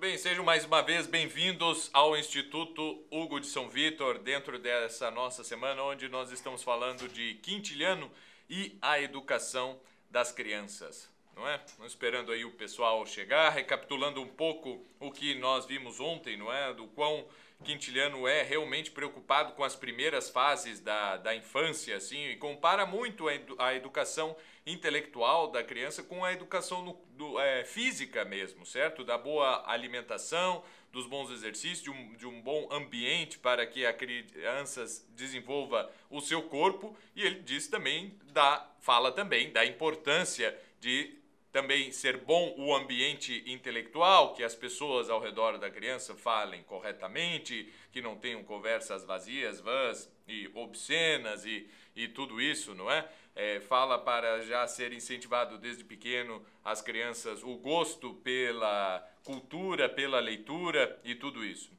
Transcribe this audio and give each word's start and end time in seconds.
bem, 0.00 0.16
sejam 0.16 0.42
mais 0.42 0.64
uma 0.64 0.80
vez 0.80 1.06
bem-vindos 1.06 1.90
ao 1.92 2.16
Instituto 2.16 3.04
Hugo 3.10 3.38
de 3.38 3.46
São 3.46 3.68
Vitor, 3.68 4.18
dentro 4.18 4.58
dessa 4.58 5.10
nossa 5.10 5.44
semana, 5.44 5.82
onde 5.82 6.08
nós 6.08 6.32
estamos 6.32 6.62
falando 6.62 7.06
de 7.06 7.34
Quintiliano 7.42 8.10
e 8.48 8.78
a 8.80 8.98
educação 8.98 9.78
das 10.10 10.32
crianças. 10.32 11.10
Não 11.36 11.46
é? 11.46 11.60
Estamos 11.66 11.92
esperando 11.92 12.32
aí 12.32 12.46
o 12.46 12.52
pessoal 12.52 13.04
chegar, 13.04 13.50
recapitulando 13.50 14.22
um 14.22 14.26
pouco 14.26 14.82
o 14.98 15.12
que 15.12 15.34
nós 15.34 15.66
vimos 15.66 16.00
ontem, 16.00 16.34
não 16.34 16.50
é? 16.50 16.72
Do 16.72 16.86
quão 16.86 17.28
Quintiliano 17.64 18.26
é 18.26 18.42
realmente 18.42 18.90
preocupado 18.90 19.52
com 19.52 19.62
as 19.62 19.76
primeiras 19.76 20.30
fases 20.30 20.80
da, 20.80 21.16
da 21.18 21.34
infância, 21.34 21.96
assim, 21.96 22.28
e 22.28 22.36
compara 22.36 22.86
muito 22.86 23.28
a, 23.28 23.34
edu 23.34 23.54
a 23.58 23.74
educação 23.74 24.34
intelectual 24.66 25.50
da 25.50 25.62
criança 25.62 26.02
com 26.02 26.24
a 26.24 26.32
educação 26.32 26.82
no, 26.82 26.92
do, 27.16 27.38
é, 27.38 27.64
física 27.64 28.24
mesmo, 28.24 28.64
certo? 28.64 29.04
Da 29.04 29.18
boa 29.18 29.62
alimentação, 29.66 30.64
dos 30.90 31.06
bons 31.06 31.30
exercícios, 31.30 31.82
de 31.82 31.90
um, 31.90 32.14
de 32.14 32.26
um 32.26 32.40
bom 32.40 32.68
ambiente 32.70 33.38
para 33.38 33.66
que 33.66 33.84
a 33.86 33.92
criança 33.92 34.84
desenvolva 35.10 35.90
o 36.08 36.20
seu 36.20 36.42
corpo, 36.42 36.96
e 37.14 37.22
ele 37.22 37.40
diz 37.40 37.68
também, 37.68 38.18
da, 38.32 38.68
fala 38.80 39.12
também 39.12 39.52
da 39.52 39.64
importância 39.64 40.58
de 40.80 41.19
também 41.52 41.90
ser 41.90 42.18
bom 42.18 42.54
o 42.56 42.74
ambiente 42.74 43.42
intelectual, 43.46 44.34
que 44.34 44.44
as 44.44 44.54
pessoas 44.54 45.10
ao 45.10 45.20
redor 45.20 45.58
da 45.58 45.70
criança 45.70 46.14
falem 46.14 46.62
corretamente, 46.62 47.72
que 47.90 48.00
não 48.00 48.16
tenham 48.16 48.44
conversas 48.44 49.04
vazias, 49.04 49.60
vãs 49.60 50.10
e 50.28 50.48
obscenas 50.54 51.44
e, 51.44 51.68
e 51.96 52.06
tudo 52.06 52.40
isso, 52.40 52.74
não 52.74 52.90
é? 52.90 53.08
é? 53.34 53.58
Fala 53.60 53.98
para 53.98 54.42
já 54.42 54.66
ser 54.68 54.92
incentivado 54.92 55.58
desde 55.58 55.82
pequeno 55.82 56.44
as 56.64 56.80
crianças 56.80 57.42
o 57.42 57.56
gosto 57.56 58.14
pela 58.14 59.04
cultura, 59.24 59.88
pela 59.88 60.20
leitura 60.20 61.00
e 61.02 61.16
tudo 61.16 61.44
isso. 61.44 61.72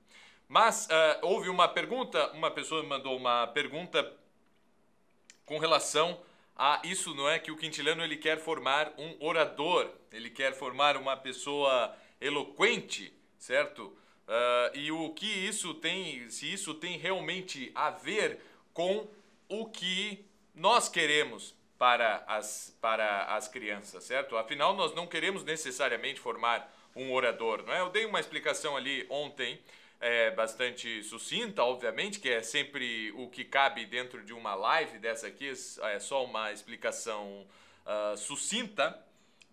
Mas 0.50 0.86
uh, 0.88 0.90
houve 1.26 1.48
uma 1.48 1.70
pergunta, 1.70 2.30
uma 2.34 2.52
pessoa 2.52 2.84
mandou 2.84 3.16
uma 3.16 3.48
pergunta 3.48 4.18
com 5.46 5.58
relação 5.58 6.22
ah, 6.56 6.82
isso 6.84 7.16
não 7.16 7.30
é 7.30 7.40
que 7.40 7.52
o 7.52 7.58
Quintiliano 7.58 8.04
ele 8.04 8.18
quer 8.18 8.40
formar 8.40 8.94
um 8.98 9.16
orador, 9.20 9.90
ele 10.12 10.30
quer 10.30 10.54
formar 10.54 10.98
uma 10.98 11.18
pessoa 11.18 11.96
eloquente, 12.20 13.14
certo? 13.38 13.86
Uh, 14.28 14.78
e 14.78 14.92
o 14.92 15.10
que 15.10 15.26
isso 15.26 15.74
tem, 15.74 16.30
se 16.30 16.52
isso 16.52 16.74
tem 16.74 16.98
realmente 16.98 17.72
a 17.74 17.90
ver 17.90 18.40
com 18.74 19.08
o 19.50 19.66
que 19.66 20.24
nós 20.54 20.88
queremos 20.88 21.56
para 21.78 22.24
as, 22.28 22.78
para 22.80 23.36
as 23.36 23.48
crianças, 23.48 24.04
certo? 24.04 24.38
Afinal, 24.38 24.76
nós 24.76 24.94
não 24.94 25.08
queremos 25.08 25.44
necessariamente 25.44 26.20
formar 26.20 26.72
um 26.96 27.12
orador, 27.12 27.64
não 27.64 27.74
é? 27.74 27.80
Eu 27.82 27.90
dei 27.90 28.06
uma 28.06 28.20
explicação 28.20 28.78
ali 28.78 29.06
ontem 29.10 29.60
é, 30.02 30.32
bastante 30.32 31.04
sucinta, 31.04 31.64
obviamente, 31.64 32.20
que 32.20 32.28
é 32.28 32.42
sempre 32.42 33.12
o 33.12 33.30
que 33.30 33.46
cabe 33.46 33.86
dentro 33.86 34.24
de 34.26 34.34
uma 34.34 34.56
live 34.56 34.98
dessa 34.98 35.28
aqui, 35.28 35.54
é 35.84 36.00
só 36.00 36.26
uma 36.26 36.52
explicação 36.52 37.46
uh, 37.86 38.18
sucinta, 38.18 39.00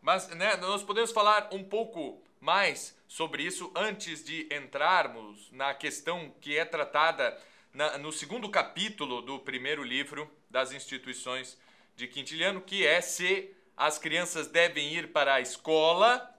mas 0.01 0.27
né, 0.29 0.57
nós 0.57 0.83
podemos 0.83 1.13
falar 1.13 1.51
um 1.53 1.63
pouco 1.63 2.23
mais 2.41 2.99
sobre 3.07 3.43
isso 3.43 3.71
antes 3.77 4.25
de 4.25 4.49
entrarmos 4.51 5.53
na 5.53 5.75
questão 5.75 6.33
que 6.41 6.57
é 6.57 6.65
tratada 6.65 7.39
na, 7.75 7.99
no 7.99 8.11
segundo 8.11 8.49
capítulo 8.49 9.21
do 9.21 9.39
primeiro 9.39 9.83
livro 9.83 10.31
das 10.49 10.73
instituições 10.73 11.59
de 11.95 12.09
Quintiliano, 12.09 12.63
que 12.63 12.87
é 12.87 13.03
se 13.03 13.55
as 13.77 13.99
crianças 13.99 14.47
devem 14.47 14.95
ir 14.95 15.13
para 15.13 15.35
a 15.35 15.41
escola 15.41 16.35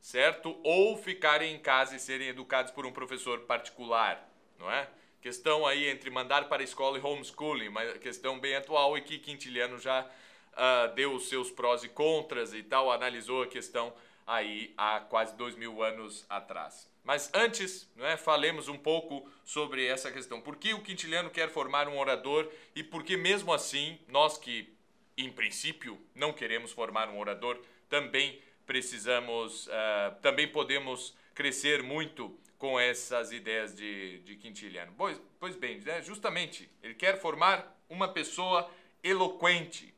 certo? 0.00 0.58
Ou 0.64 0.96
ficarem 0.96 1.54
em 1.54 1.58
casa 1.58 1.94
e 1.94 2.00
serem 2.00 2.28
educados 2.28 2.72
por 2.72 2.86
um 2.86 2.92
professor 2.92 3.40
particular, 3.40 4.28
não 4.58 4.70
é? 4.70 4.88
Questão 5.20 5.66
aí 5.66 5.88
entre 5.88 6.08
mandar 6.08 6.48
para 6.48 6.62
a 6.62 6.64
escola 6.64 6.98
e 6.98 7.00
homeschooling, 7.02 7.68
uma 7.68 7.84
questão 7.98 8.40
bem 8.40 8.56
atual 8.56 8.96
e 8.96 9.02
que 9.02 9.18
Quintiliano 9.18 9.78
já 9.78 10.02
uh, 10.02 10.94
deu 10.94 11.12
os 11.12 11.28
seus 11.28 11.50
prós 11.50 11.84
e 11.84 11.88
contras 11.88 12.54
e 12.54 12.62
tal, 12.62 12.90
analisou 12.90 13.42
a 13.42 13.46
questão 13.46 13.92
aí 14.26 14.72
há 14.78 15.00
quase 15.00 15.36
dois 15.36 15.56
mil 15.56 15.82
anos 15.82 16.24
atrás. 16.28 16.88
Mas 17.02 17.30
antes, 17.34 17.90
não 17.96 18.06
é, 18.06 18.16
falemos 18.16 18.68
um 18.68 18.78
pouco 18.78 19.28
sobre 19.44 19.86
essa 19.86 20.10
questão. 20.12 20.40
Por 20.40 20.56
que 20.56 20.72
o 20.74 20.82
Quintiliano 20.82 21.30
quer 21.30 21.48
formar 21.48 21.88
um 21.88 21.98
orador 21.98 22.48
e 22.74 22.82
por 22.82 23.02
que 23.02 23.16
mesmo 23.16 23.52
assim 23.52 23.98
nós 24.06 24.38
que, 24.38 24.72
em 25.16 25.30
princípio, 25.30 26.00
não 26.14 26.32
queremos 26.32 26.72
formar 26.72 27.08
um 27.08 27.18
orador, 27.18 27.58
também 27.88 28.40
precisamos, 28.70 29.66
uh, 29.66 30.14
também 30.22 30.46
podemos 30.46 31.12
crescer 31.34 31.82
muito 31.82 32.38
com 32.56 32.78
essas 32.78 33.32
ideias 33.32 33.74
de, 33.74 34.20
de 34.20 34.36
Quintiliano. 34.36 34.94
Pois, 34.96 35.20
pois 35.40 35.56
bem, 35.56 35.80
né, 35.80 36.00
justamente, 36.02 36.70
ele 36.80 36.94
quer 36.94 37.20
formar 37.20 37.76
uma 37.88 38.06
pessoa 38.06 38.70
eloquente. 39.02 39.92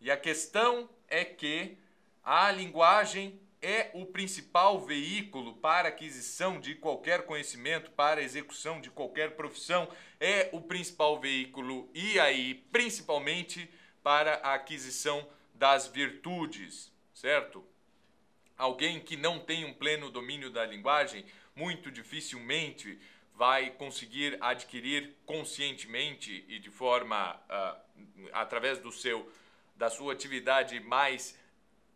E 0.00 0.08
a 0.08 0.16
questão 0.16 0.88
é 1.08 1.24
que 1.24 1.76
a 2.22 2.48
linguagem 2.52 3.40
é 3.60 3.90
o 3.92 4.06
principal 4.06 4.80
veículo 4.80 5.56
para 5.56 5.88
aquisição 5.88 6.60
de 6.60 6.76
qualquer 6.76 7.26
conhecimento, 7.26 7.90
para 7.90 8.22
execução 8.22 8.80
de 8.80 8.88
qualquer 8.88 9.32
profissão, 9.34 9.88
é 10.20 10.48
o 10.52 10.60
principal 10.60 11.18
veículo 11.18 11.90
e 11.92 12.20
aí, 12.20 12.54
principalmente, 12.70 13.68
para 14.00 14.34
a 14.44 14.54
aquisição 14.54 15.28
das 15.52 15.88
virtudes, 15.88 16.92
certo? 17.12 17.71
Alguém 18.62 19.00
que 19.00 19.16
não 19.16 19.40
tem 19.40 19.64
um 19.64 19.74
pleno 19.74 20.08
domínio 20.08 20.48
da 20.48 20.64
linguagem, 20.64 21.24
muito 21.56 21.90
dificilmente 21.90 22.96
vai 23.34 23.70
conseguir 23.70 24.38
adquirir 24.40 25.16
conscientemente 25.26 26.44
e 26.46 26.60
de 26.60 26.70
forma 26.70 27.34
uh, 27.34 28.28
através 28.32 28.78
do 28.78 28.92
seu 28.92 29.28
da 29.74 29.90
sua 29.90 30.12
atividade 30.12 30.78
mais 30.78 31.36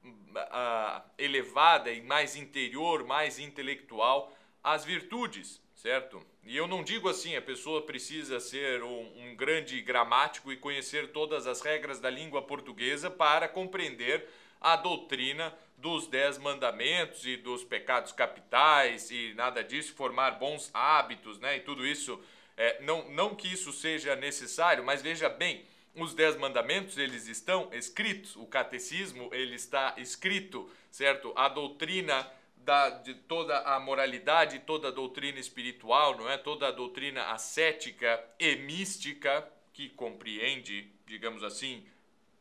uh, 0.05 1.03
elevada 1.17 1.93
e 1.93 2.01
mais 2.01 2.35
interior, 2.35 3.05
mais 3.05 3.39
intelectual, 3.39 4.37
as 4.61 4.85
virtudes, 4.85 5.63
certo? 5.77 6.21
E 6.43 6.57
eu 6.57 6.67
não 6.67 6.83
digo 6.83 7.09
assim, 7.09 7.37
a 7.37 7.43
pessoa 7.43 7.83
precisa 7.83 8.41
ser 8.41 8.83
um, 8.83 9.29
um 9.31 9.37
grande 9.37 9.81
gramático 9.83 10.51
e 10.51 10.57
conhecer 10.57 11.13
todas 11.13 11.47
as 11.47 11.61
regras 11.61 12.01
da 12.01 12.11
língua 12.11 12.43
portuguesa 12.43 13.09
para 13.09 13.47
compreender 13.47 14.29
a 14.61 14.75
doutrina 14.75 15.57
dos 15.77 16.07
dez 16.07 16.39
mandamentos 16.39 17.27
e 17.27 17.37
dos 17.37 17.63
pecados 17.63 18.13
capitais 18.13 19.11
e 19.11 19.35
nada 19.35 19.63
disso, 19.63 19.95
formar 19.95 20.33
bons 20.33 20.71
hábitos, 20.73 21.39
né? 21.39 21.57
E 21.57 21.61
tudo 21.61 21.87
isso, 21.87 22.21
é, 22.57 22.81
não, 22.83 23.11
não 23.11 23.35
que 23.35 23.53
isso 23.53 23.73
seja 23.73 24.17
necessário, 24.17 24.83
mas 24.85 25.03
veja 25.03 25.29
bem, 25.29 25.65
os 25.95 26.15
dez 26.15 26.37
mandamentos 26.37 26.99
eles 26.99 27.27
estão 27.27 27.69
escritos, 27.73 28.37
o 28.37 28.47
catecismo 28.47 29.31
ele 29.33 29.55
está 29.55 29.95
escrito, 29.97 30.71
certo? 30.91 31.33
A 31.37 31.49
doutrina 31.49 32.31
da, 32.57 32.91
de 32.91 33.15
toda 33.15 33.59
a 33.61 33.79
moralidade, 33.79 34.59
toda 34.61 34.89
a 34.89 34.91
doutrina 34.91 35.39
espiritual, 35.39 36.17
não 36.17 36.29
é? 36.29 36.37
Toda 36.37 36.69
a 36.69 36.73
doutrina 36.73 37.25
ascética 37.31 38.23
e 38.39 38.57
mística 38.57 39.47
que 39.73 39.89
compreende, 39.91 40.91
digamos 41.07 41.45
assim, 41.45 41.87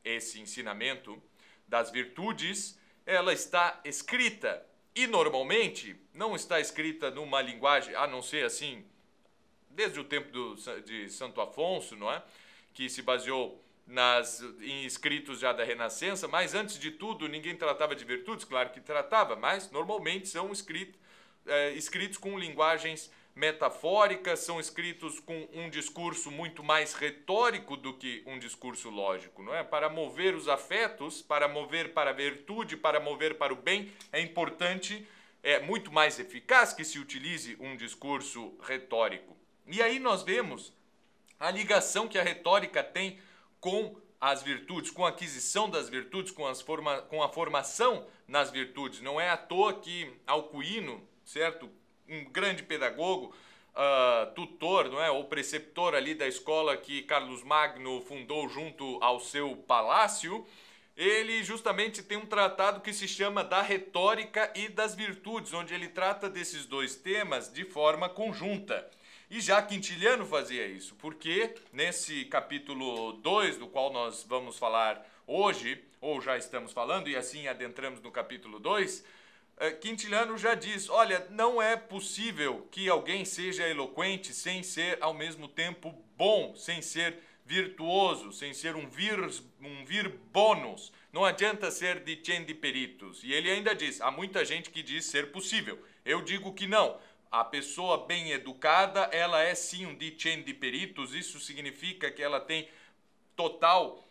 esse 0.04 0.40
ensinamento 0.40 1.22
das 1.68 1.92
virtudes 1.92 2.80
ela 3.06 3.34
está 3.34 3.80
escrita 3.84 4.66
e 4.96 5.06
normalmente 5.08 5.96
não 6.14 6.36
está 6.36 6.60
escrita 6.60 7.12
numa 7.12 7.42
linguagem, 7.42 7.94
a 7.96 8.08
não 8.08 8.22
ser 8.22 8.46
assim, 8.46 8.86
desde 9.70 10.00
o 10.00 10.04
tempo 10.04 10.32
do, 10.32 10.56
de 10.82 11.10
Santo 11.10 11.42
Afonso, 11.42 11.96
não 11.96 12.12
é? 12.12 12.24
Que 12.74 12.90
se 12.90 13.02
baseou 13.02 13.62
nas, 13.86 14.42
em 14.62 14.86
escritos 14.86 15.40
já 15.40 15.54
da 15.54 15.64
Renascença, 15.64 16.28
mas 16.28 16.56
antes 16.56 16.80
de 16.80 16.92
tudo 16.92 17.28
ninguém 17.28 17.56
tratava 17.56 17.96
de 17.96 18.04
virtudes, 18.04 18.46
claro 18.46 18.70
que 18.72 18.80
tratava, 18.80 19.36
mas 19.36 19.70
normalmente 19.70 20.28
são 20.28 20.52
escritos, 20.52 21.00
é, 21.46 21.72
escritos 21.74 22.18
com 22.18 22.40
linguagens 22.40 23.12
metafóricas, 23.36 24.40
são 24.40 24.60
escritos 24.60 25.20
com 25.20 25.48
um 25.54 25.70
discurso 25.70 26.32
muito 26.32 26.64
mais 26.64 26.94
retórico 26.94 27.76
do 27.76 27.94
que 27.94 28.24
um 28.26 28.40
discurso 28.40 28.90
lógico, 28.90 29.44
não 29.44 29.54
é? 29.54 29.62
Para 29.62 29.90
mover 29.90 30.34
os 30.34 30.48
afetos, 30.48 31.22
para 31.22 31.48
mover 31.48 31.94
para 31.94 32.12
a 32.12 32.14
virtude, 32.14 32.78
para 32.78 33.00
mover 33.00 33.38
para 33.38 33.52
o 33.52 33.58
bem, 33.58 33.92
é 34.14 34.22
importante, 34.22 35.06
é 35.44 35.60
muito 35.60 35.92
mais 35.92 36.18
eficaz 36.18 36.72
que 36.72 36.86
se 36.86 36.98
utilize 36.98 37.58
um 37.60 37.76
discurso 37.76 38.58
retórico. 38.62 39.36
E 39.68 39.82
aí 39.82 40.00
nós 40.00 40.24
vemos 40.24 40.74
a 41.38 41.52
ligação 41.52 42.08
que 42.08 42.18
a 42.18 42.24
retórica 42.24 42.82
tem 42.82 43.20
com 43.60 43.98
as 44.20 44.42
virtudes, 44.42 44.92
com 44.92 45.06
a 45.06 45.10
aquisição 45.10 45.70
das 45.70 45.90
virtudes, 45.90 46.32
com, 46.32 46.48
as 46.48 46.62
forma, 46.62 47.02
com 47.04 47.22
a 47.22 47.28
formação 47.28 48.08
nas 48.28 48.50
virtudes. 48.50 49.02
Não 49.02 49.20
é 49.20 49.30
à 49.30 49.36
toa 49.36 49.74
que 49.74 50.12
Alcuíno, 50.26 51.06
certo? 51.26 51.70
Um 52.10 52.26
grande 52.26 52.64
pedagogo, 52.64 53.34
uh, 53.76 54.34
tutor, 54.34 54.90
não 54.90 55.02
é, 55.02 55.12
ou 55.12 55.26
preceptor 55.26 55.94
ali 55.94 56.14
da 56.14 56.28
escola 56.28 56.78
que 56.78 57.04
Carlos 57.04 57.44
Magno 57.44 58.02
fundou 58.02 58.48
junto 58.48 58.98
ao 59.02 59.20
seu 59.20 59.56
palácio, 59.56 60.46
ele 60.96 61.44
justamente 61.44 62.02
tem 62.02 62.18
um 62.18 62.26
tratado 62.26 62.80
que 62.80 62.94
se 62.94 63.08
chama 63.08 63.44
da 63.44 63.62
retórica 63.62 64.52
e 64.56 64.70
das 64.70 64.96
virtudes, 64.96 65.54
onde 65.54 65.74
ele 65.74 65.90
trata 65.90 66.30
desses 66.30 66.66
dois 66.66 66.96
temas 66.96 67.52
de 67.52 67.66
forma 67.66 68.08
conjunta. 68.08 68.90
E 69.30 69.42
já 69.42 69.62
Quintiliano 69.62 70.26
fazia 70.26 70.66
isso, 70.68 70.96
porque 70.96 71.54
nesse 71.74 72.26
capítulo 72.26 73.14
2, 73.14 73.58
do 73.58 73.68
qual 73.68 73.92
nós 73.92 74.24
vamos 74.24 74.58
falar 74.58 75.06
hoje, 75.28 75.84
ou 76.00 76.22
já 76.22 76.38
estamos 76.38 76.72
falando, 76.72 77.10
e 77.10 77.16
assim 77.16 77.48
adentramos 77.48 78.00
no 78.02 78.12
capítulo 78.12 78.60
2, 78.60 79.00
eh, 79.02 79.04
Quintiliano 79.80 80.38
já 80.38 80.54
diz: 80.54 80.90
olha, 80.90 81.26
não 81.30 81.62
é 81.62 81.76
possível 81.78 82.68
que 82.72 82.90
alguém 82.90 83.24
seja 83.24 83.68
eloquente 83.68 84.34
sem 84.34 84.62
ser 84.64 84.98
ao 85.02 85.14
mesmo 85.14 85.48
tempo 85.48 85.92
bom, 86.18 86.56
sem 86.56 86.82
ser 86.82 87.20
virtuoso, 87.46 88.34
sem 88.34 88.54
ser 88.54 88.76
um 88.76 88.90
vir, 88.90 89.20
um 89.62 89.86
vir. 89.86 90.92
Não 91.14 91.24
adianta 91.24 91.72
ser 91.72 92.02
de 92.44 92.54
peritos. 92.54 93.24
E 93.24 93.32
ele 93.32 93.50
ainda 93.50 93.74
diz: 93.74 94.02
há 94.02 94.12
muita 94.12 94.44
gente 94.44 94.70
que 94.70 94.84
diz 94.84 95.06
ser 95.06 95.32
possível. 95.32 95.82
Eu 96.04 96.22
digo 96.22 96.54
que 96.54 96.68
não. 96.68 97.00
A 97.32 97.44
pessoa 97.44 98.06
bem 98.06 98.32
educada, 98.32 99.10
ela 99.12 99.42
é 99.42 99.56
sim 99.56 99.86
um 99.86 99.96
de 100.44 100.54
peritos. 100.54 101.14
Isso 101.14 101.40
significa 101.40 102.12
que 102.12 102.22
ela 102.22 102.40
tem 102.40 102.70
total 103.36 104.05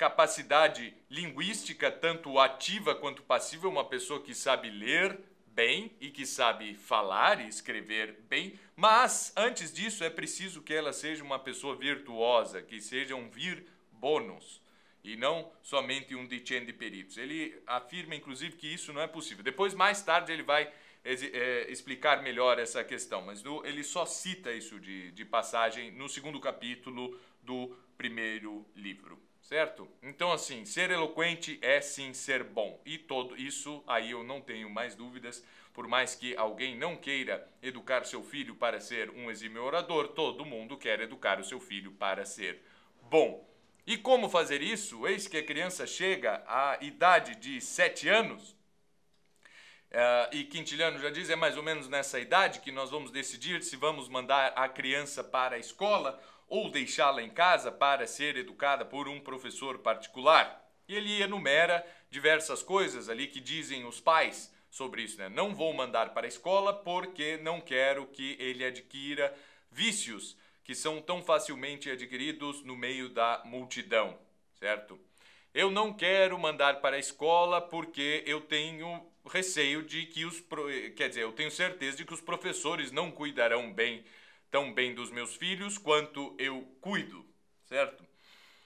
capacidade 0.00 0.94
linguística, 1.10 1.90
tanto 1.90 2.38
ativa 2.38 2.94
quanto 2.94 3.22
passiva, 3.22 3.68
uma 3.68 3.84
pessoa 3.84 4.22
que 4.22 4.34
sabe 4.34 4.70
ler, 4.70 5.20
bem 5.48 5.94
e 6.00 6.08
que 6.08 6.24
sabe 6.24 6.74
falar 6.74 7.38
e 7.38 7.46
escrever 7.46 8.18
bem, 8.26 8.58
mas 8.74 9.30
antes 9.36 9.70
disso 9.70 10.02
é 10.02 10.08
preciso 10.08 10.62
que 10.62 10.72
ela 10.72 10.94
seja 10.94 11.22
uma 11.22 11.38
pessoa 11.38 11.76
virtuosa, 11.76 12.62
que 12.62 12.80
seja 12.80 13.14
um 13.14 13.28
vir 13.28 13.66
bônus 13.92 14.62
e 15.04 15.18
não 15.18 15.52
somente 15.60 16.14
um 16.14 16.26
de 16.26 16.40
peritos. 16.72 17.18
Ele 17.18 17.60
afirma 17.66 18.14
inclusive 18.14 18.56
que 18.56 18.72
isso 18.72 18.94
não 18.94 19.02
é 19.02 19.06
possível. 19.06 19.44
Depois 19.44 19.74
mais 19.74 20.00
tarde 20.00 20.32
ele 20.32 20.42
vai 20.42 20.72
é, 21.04 21.66
explicar 21.70 22.22
melhor 22.22 22.58
essa 22.58 22.82
questão, 22.82 23.20
mas 23.20 23.44
ele 23.66 23.84
só 23.84 24.06
cita 24.06 24.50
isso 24.50 24.80
de 24.80 25.26
passagem 25.26 25.90
no 25.90 26.08
segundo 26.08 26.40
capítulo 26.40 27.20
do 27.42 27.76
primeiro 27.98 28.64
livro 28.74 29.20
certo? 29.42 29.88
Então, 30.02 30.32
assim, 30.32 30.64
ser 30.64 30.90
eloquente 30.90 31.58
é 31.62 31.80
sim 31.80 32.12
ser 32.12 32.44
bom. 32.44 32.80
E 32.84 32.98
todo 32.98 33.36
isso 33.36 33.82
aí 33.86 34.10
eu 34.10 34.22
não 34.22 34.40
tenho 34.40 34.70
mais 34.70 34.94
dúvidas. 34.94 35.44
Por 35.72 35.86
mais 35.86 36.14
que 36.14 36.36
alguém 36.36 36.76
não 36.76 36.96
queira 36.96 37.48
educar 37.62 38.04
seu 38.04 38.22
filho 38.22 38.54
para 38.54 38.80
ser 38.80 39.10
um 39.10 39.30
exímio 39.30 39.62
orador, 39.62 40.08
todo 40.08 40.44
mundo 40.44 40.76
quer 40.76 41.00
educar 41.00 41.38
o 41.38 41.44
seu 41.44 41.60
filho 41.60 41.92
para 41.92 42.24
ser 42.24 42.62
bom. 43.08 43.48
E 43.86 43.96
como 43.96 44.28
fazer 44.28 44.62
isso? 44.62 45.06
Eis 45.06 45.26
que 45.26 45.38
a 45.38 45.44
criança 45.44 45.86
chega 45.86 46.42
à 46.46 46.78
idade 46.80 47.34
de 47.36 47.60
sete 47.60 48.08
anos. 48.08 48.56
Uh, 49.90 50.30
e 50.32 50.44
Quintiliano 50.44 51.00
já 51.00 51.10
diz, 51.10 51.28
é 51.30 51.34
mais 51.34 51.56
ou 51.56 51.62
menos 51.64 51.88
nessa 51.88 52.20
idade 52.20 52.60
que 52.60 52.70
nós 52.70 52.90
vamos 52.90 53.10
decidir 53.10 53.60
se 53.64 53.74
vamos 53.74 54.08
mandar 54.08 54.52
a 54.54 54.68
criança 54.68 55.24
para 55.24 55.56
a 55.56 55.58
escola 55.58 56.22
ou 56.50 56.68
deixá-la 56.68 57.22
em 57.22 57.30
casa 57.30 57.70
para 57.70 58.06
ser 58.06 58.36
educada 58.36 58.84
por 58.84 59.08
um 59.08 59.20
professor 59.20 59.78
particular. 59.78 60.68
E 60.88 60.94
ele 60.96 61.22
enumera 61.22 61.86
diversas 62.10 62.62
coisas 62.62 63.08
ali 63.08 63.28
que 63.28 63.40
dizem 63.40 63.86
os 63.86 64.00
pais 64.00 64.52
sobre 64.68 65.02
isso. 65.02 65.16
Né? 65.16 65.28
Não 65.28 65.54
vou 65.54 65.72
mandar 65.72 66.12
para 66.12 66.26
a 66.26 66.28
escola 66.28 66.74
porque 66.74 67.38
não 67.38 67.60
quero 67.60 68.06
que 68.08 68.36
ele 68.40 68.64
adquira 68.64 69.32
vícios 69.70 70.36
que 70.64 70.74
são 70.74 71.00
tão 71.00 71.22
facilmente 71.22 71.88
adquiridos 71.88 72.62
no 72.64 72.76
meio 72.76 73.08
da 73.08 73.42
multidão, 73.44 74.18
certo? 74.54 74.98
Eu 75.54 75.70
não 75.70 75.92
quero 75.92 76.38
mandar 76.38 76.80
para 76.80 76.96
a 76.96 76.98
escola 76.98 77.60
porque 77.60 78.22
eu 78.26 78.40
tenho 78.40 79.04
receio 79.26 79.82
de 79.82 80.06
que 80.06 80.24
os. 80.24 80.40
Quer 80.96 81.08
dizer, 81.08 81.22
eu 81.22 81.32
tenho 81.32 81.50
certeza 81.50 81.96
de 81.96 82.04
que 82.04 82.14
os 82.14 82.20
professores 82.20 82.92
não 82.92 83.10
cuidarão 83.10 83.72
bem 83.72 84.04
tão 84.50 84.72
bem 84.72 84.94
dos 84.94 85.10
meus 85.10 85.34
filhos 85.36 85.78
quanto 85.78 86.34
eu 86.38 86.62
cuido, 86.80 87.24
certo? 87.64 88.04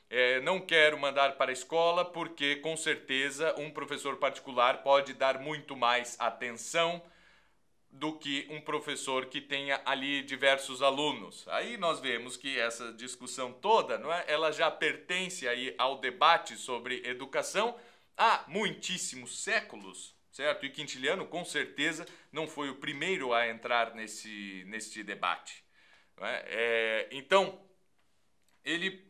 É, 0.08 0.40
não 0.40 0.60
quero 0.60 0.98
mandar 0.98 1.36
para 1.36 1.50
a 1.50 1.52
escola 1.52 2.04
porque, 2.04 2.56
com 2.56 2.76
certeza, 2.76 3.54
um 3.58 3.70
professor 3.70 4.16
particular 4.16 4.82
pode 4.82 5.14
dar 5.14 5.40
muito 5.40 5.76
mais 5.76 6.16
atenção 6.20 7.02
do 7.90 8.12
que 8.18 8.46
um 8.50 8.60
professor 8.60 9.26
que 9.26 9.40
tenha 9.40 9.80
ali 9.84 10.22
diversos 10.22 10.82
alunos. 10.82 11.46
Aí 11.48 11.76
nós 11.76 12.00
vemos 12.00 12.36
que 12.36 12.58
essa 12.58 12.92
discussão 12.92 13.52
toda, 13.52 13.96
não 13.98 14.12
é? 14.12 14.24
Ela 14.26 14.50
já 14.50 14.70
pertence 14.70 15.46
aí 15.46 15.74
ao 15.78 15.98
debate 15.98 16.56
sobre 16.56 17.02
educação 17.06 17.76
há 18.16 18.44
muitíssimos 18.48 19.42
séculos, 19.42 20.14
certo? 20.30 20.66
E 20.66 20.70
Quintiliano, 20.70 21.26
com 21.26 21.44
certeza, 21.44 22.06
não 22.32 22.48
foi 22.48 22.68
o 22.68 22.76
primeiro 22.76 23.32
a 23.32 23.48
entrar 23.48 23.94
nesse, 23.94 24.64
nesse 24.66 25.02
debate. 25.02 25.63
É? 26.20 26.44
É, 26.46 27.08
então, 27.12 27.60
ele, 28.64 29.04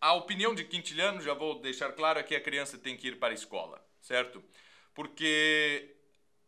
a 0.00 0.14
opinião 0.14 0.54
de 0.54 0.64
Quintiliano, 0.64 1.20
já 1.20 1.34
vou 1.34 1.60
deixar 1.60 1.92
claro, 1.92 2.18
é 2.18 2.22
que 2.22 2.34
a 2.34 2.40
criança 2.40 2.78
tem 2.78 2.96
que 2.96 3.08
ir 3.08 3.18
para 3.18 3.32
a 3.32 3.34
escola, 3.34 3.84
certo? 4.00 4.42
Porque 4.94 5.94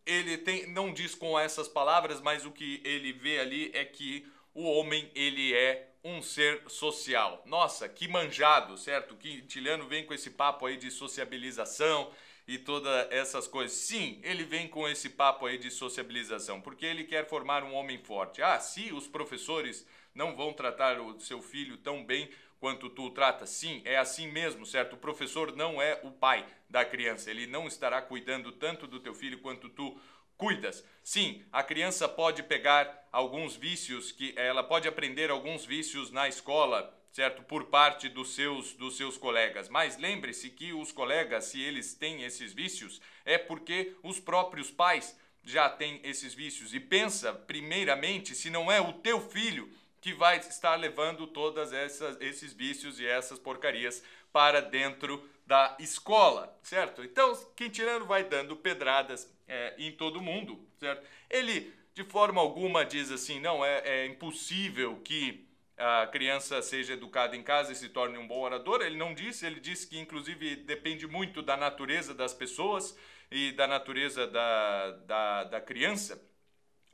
ele 0.05 0.39
tem, 0.39 0.67
não 0.67 0.93
diz 0.93 1.15
com 1.15 1.39
essas 1.39 1.69
palavras, 1.69 2.21
mas 2.21 2.45
o 2.45 2.51
que 2.51 2.83
ele 2.85 3.13
vê 3.13 3.39
ali 3.39 3.71
é 3.75 3.85
que 3.85 4.27
o 4.55 4.65
homem 4.65 5.11
ele 5.15 5.55
é 5.55 5.89
um 6.05 6.21
ser 6.21 6.63
social. 6.69 7.43
Nossa, 7.47 7.89
que 7.89 8.09
manjado, 8.09 8.77
certo? 8.77 9.17
Quintiliano 9.17 9.87
vem 9.87 10.05
com 10.05 10.13
esse 10.13 10.31
papo 10.31 10.67
aí 10.67 10.77
de 10.77 10.91
sociabilização 10.91 12.13
e 12.47 12.59
todas 12.59 13.11
essas 13.11 13.47
coisas. 13.47 13.77
Sim, 13.77 14.21
ele 14.23 14.45
vem 14.45 14.69
com 14.69 14.89
esse 14.89 15.11
papo 15.11 15.47
aí 15.47 15.59
de 15.59 15.71
sociabilização, 15.71 16.61
porque 16.61 16.85
ele 16.85 17.05
quer 17.05 17.29
formar 17.29 17.63
um 17.63 17.75
homem 17.75 17.99
forte. 17.99 18.43
Ah, 18.43 18.59
se 18.59 18.93
os 18.93 19.07
professores 19.07 19.87
não 20.15 20.37
vão 20.37 20.53
tratar 20.53 21.01
o 21.01 21.19
seu 21.21 21.41
filho 21.41 21.77
tão 21.79 22.05
bem 22.05 22.31
quanto 22.61 22.89
tu 22.89 23.07
o 23.07 23.11
trata. 23.11 23.45
Sim, 23.45 23.83
é 23.85 23.97
assim 23.97 24.31
mesmo, 24.31 24.65
certo? 24.65 24.93
O 24.93 24.99
professor 24.99 25.57
não 25.57 25.83
é 25.83 25.99
o 26.05 26.13
pai 26.13 26.47
da 26.71 26.85
criança. 26.85 27.31
Ele 27.31 27.47
não 27.47 27.67
estará 27.67 28.01
cuidando 28.01 28.53
tanto 28.53 28.87
do 28.87 29.01
teu 29.01 29.15
filho 29.15 29.41
quanto 29.41 29.69
tu 29.69 29.99
cuidas. 30.37 30.85
Sim, 31.03 31.45
a 31.51 31.63
criança 31.63 32.09
pode 32.09 32.43
pegar 32.43 33.09
alguns 33.11 33.57
vícios 33.57 34.13
que 34.13 34.33
ela 34.37 34.63
pode 34.63 34.87
aprender 34.87 35.31
alguns 35.31 35.65
vícios 35.65 36.11
na 36.11 36.29
escola, 36.29 36.97
certo? 37.13 37.43
Por 37.43 37.67
parte 37.67 38.09
dos 38.09 38.35
seus 38.35 38.73
dos 38.73 38.97
seus 38.97 39.17
colegas. 39.17 39.69
Mas 39.69 39.97
lembre-se 39.99 40.51
que 40.51 40.73
os 40.73 40.91
colegas, 40.91 41.45
se 41.45 41.61
eles 41.61 41.95
têm 41.95 42.25
esses 42.25 42.53
vícios, 42.53 43.01
é 43.25 43.39
porque 43.39 43.95
os 44.03 44.19
próprios 44.19 44.71
pais 44.71 45.17
já 45.45 45.69
têm 45.69 46.01
esses 46.03 46.35
vícios. 46.35 46.73
E 46.73 46.81
pensa, 46.81 47.33
primeiramente, 47.33 48.35
se 48.35 48.49
não 48.49 48.73
é 48.73 48.81
o 48.81 48.95
teu 48.95 49.21
filho 49.21 49.69
que 50.01 50.13
vai 50.13 50.39
estar 50.39 50.75
levando 50.77 51.27
todas 51.27 51.73
essas 51.73 52.21
esses 52.21 52.53
vícios 52.53 52.99
e 52.99 53.07
essas 53.07 53.39
porcarias 53.39 54.03
para 54.33 54.61
dentro 54.61 55.29
da 55.47 55.77
escola, 55.79 56.59
certo? 56.63 57.05
Então, 57.05 57.35
Quintiliano 57.55 58.07
vai 58.07 58.25
dando 58.25 58.57
pedradas 58.57 59.31
é, 59.47 59.75
em 59.77 59.93
todo 59.93 60.21
mundo, 60.21 60.67
certo? 60.79 61.07
Ele, 61.29 61.73
de 61.95 62.05
forma 62.05 62.41
alguma, 62.41 62.85
diz 62.85 63.11
assim, 63.11 63.39
não, 63.39 63.65
é, 63.65 63.83
é 63.85 64.07
impossível 64.07 64.97
que 65.05 65.47
a 65.77 66.07
criança 66.07 66.61
seja 66.63 66.93
educada 66.93 67.37
em 67.37 67.43
casa 67.43 67.73
e 67.73 67.77
se 67.77 67.89
torne 67.89 68.19
um 68.19 68.27
bom 68.27 68.41
orador. 68.41 68.83
Ele 68.83 68.97
não 68.97 69.15
disse, 69.15 69.47
ele 69.47 69.61
disse 69.61 69.87
que, 69.87 69.99
inclusive, 69.99 70.57
depende 70.57 71.07
muito 71.07 71.43
da 71.43 71.57
natureza 71.57 72.15
das 72.15 72.35
pessoas 72.35 72.97
e 73.31 73.53
da 73.53 73.67
natureza 73.67 74.27
da, 74.27 74.91
da, 75.07 75.45
da 75.45 75.61
criança. 75.61 76.23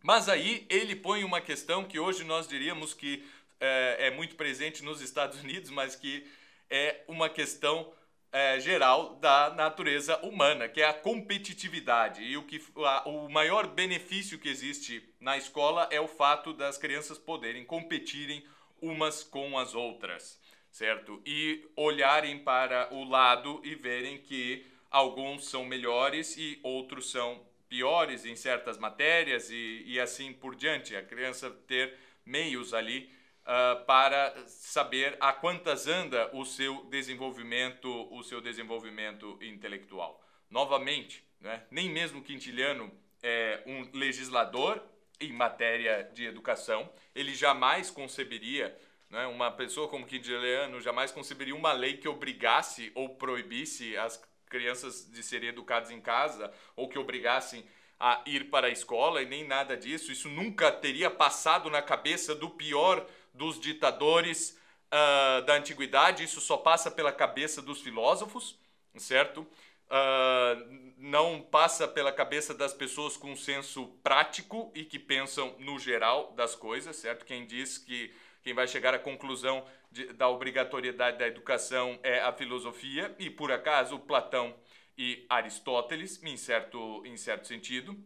Mas 0.03 0.29
aí 0.29 0.67
ele 0.71 0.95
põe 0.95 1.25
uma 1.25 1.41
questão 1.41 1.85
que 1.85 1.99
hoje 1.99 2.25
nós 2.25 2.47
diríamos 2.47 2.95
que 2.95 3.27
é, 3.61 4.07
é 4.07 4.11
muito 4.11 4.37
presente 4.37 4.85
nos 4.85 5.01
Estados 5.01 5.43
Unidos, 5.43 5.71
mas 5.71 5.97
que 5.97 6.27
é 6.71 7.03
uma 7.09 7.29
questão 7.29 7.93
é, 8.31 8.61
geral 8.61 9.17
da 9.17 9.51
natureza 9.51 10.17
humana, 10.19 10.69
que 10.69 10.81
é 10.81 10.89
a 10.89 10.95
competitividade. 10.95 12.23
E 12.23 12.37
o, 12.37 12.45
que, 12.45 12.63
a, 12.77 13.09
o 13.09 13.29
maior 13.29 13.67
benefício 13.67 14.39
que 14.39 14.49
existe 14.49 15.03
na 15.21 15.37
escola 15.37 15.89
é 15.91 16.01
o 16.01 16.07
fato 16.07 16.53
das 16.53 16.79
crianças 16.79 17.19
poderem 17.19 17.65
competirem 17.65 18.45
umas 18.81 19.23
com 19.23 19.59
as 19.59 19.75
outras, 19.75 20.41
certo? 20.71 21.23
E 21.25 21.69
olharem 21.77 22.39
para 22.39 22.93
o 22.93 23.05
lado 23.05 23.61
e 23.65 23.75
verem 23.75 24.19
que 24.19 24.67
alguns 24.91 25.49
são 25.49 25.65
melhores 25.65 26.37
e 26.37 26.59
outros 26.63 27.11
são 27.11 27.47
piores 27.69 28.25
em 28.25 28.35
certas 28.35 28.79
matérias 28.79 29.51
e, 29.51 29.85
e 29.87 30.01
assim 30.01 30.33
por 30.33 30.55
diante. 30.55 30.97
A 30.97 31.05
criança 31.05 31.51
ter 31.51 31.97
meios 32.25 32.73
ali 32.73 33.11
uh, 33.43 33.85
para 33.85 34.35
saber 34.47 35.17
a 35.21 35.33
quantas 35.33 35.87
anda 35.87 36.31
o 36.35 36.45
seu 36.45 36.85
desenvolvimento, 36.85 37.89
o 38.11 38.23
seu 38.23 38.41
desenvolvimento 38.41 39.39
intelectual. 39.43 40.23
Novamente, 40.51 41.25
né, 41.41 41.65
nem 41.71 41.91
mesmo 41.91 42.23
Quintiliano 42.23 42.91
é 43.23 43.63
um 43.67 43.89
legislador 43.93 44.83
em 45.21 45.33
matéria 45.33 46.09
de 46.15 46.25
educação, 46.25 46.89
ele 47.15 47.35
jamais 47.35 47.91
conceberia 47.91 48.77
né, 49.11 49.27
uma 49.27 49.51
pessoa 49.51 49.89
como 49.89 50.07
Quintiliano 50.07 50.81
jamais 50.81 51.11
conceberia 51.11 51.55
uma 51.55 51.73
lei 51.73 51.97
que 51.97 52.09
obrigasse 52.09 52.93
ou 52.95 53.09
proibisse 53.11 53.97
as 53.97 54.23
crianças 54.49 55.11
de 55.11 55.23
serem 55.23 55.49
educadas 55.49 55.91
em 55.91 56.01
casa 56.01 56.53
ou 56.77 56.89
que 56.89 56.99
obrigassem 56.99 57.65
a 57.99 58.23
ir 58.27 58.49
para 58.51 58.69
a 58.69 58.71
escola 58.71 59.23
e 59.23 59.27
nem 59.27 59.47
nada 59.47 59.77
disso. 59.77 60.13
Isso 60.13 60.29
nunca 60.29 60.71
teria 60.71 61.11
passado 61.11 61.69
na 61.71 61.83
cabeça 61.83 62.35
do 62.35 62.51
pior 62.51 63.05
dos 63.35 63.59
ditadores 63.59 64.59
uh, 64.87 65.45
da 65.45 65.55
antiguidade. 65.55 66.23
Isso 66.23 66.41
só 66.41 66.57
passa 66.57 66.91
pela 66.91 67.13
cabeça 67.13 67.61
dos 67.61 67.81
filósofos, 67.81 68.57
certo? 68.97 69.47
Uh, 69.91 70.93
não 70.99 71.41
passa 71.41 71.89
pela 71.89 72.13
cabeça 72.13 72.53
das 72.53 72.75
pessoas 72.75 73.17
com 73.17 73.35
senso 73.35 73.87
prático 74.03 74.71
e 74.75 74.85
que 74.85 74.99
pensam 74.99 75.55
no 75.59 75.79
geral 75.79 76.33
das 76.33 76.55
coisas, 76.55 76.97
certo? 76.97 77.25
Quem 77.25 77.47
diz 77.47 77.79
que 77.79 78.13
quem 78.43 78.55
vai 78.55 78.67
chegar 78.67 78.95
à 78.95 78.99
conclusão 78.99 79.65
de, 79.91 80.13
da 80.13 80.29
obrigatoriedade 80.29 81.19
da 81.19 81.27
educação 81.27 81.99
é 82.03 82.21
a 82.21 82.33
filosofia, 82.33 83.15
e 83.19 83.31
por 83.31 83.51
acaso 83.51 83.99
Platão 83.99 84.55
e 84.97 85.25
Aristóteles, 85.29 86.23
em 86.23 86.37
certo, 86.37 87.03
em 87.05 87.17
certo 87.17 87.47
sentido. 87.47 87.97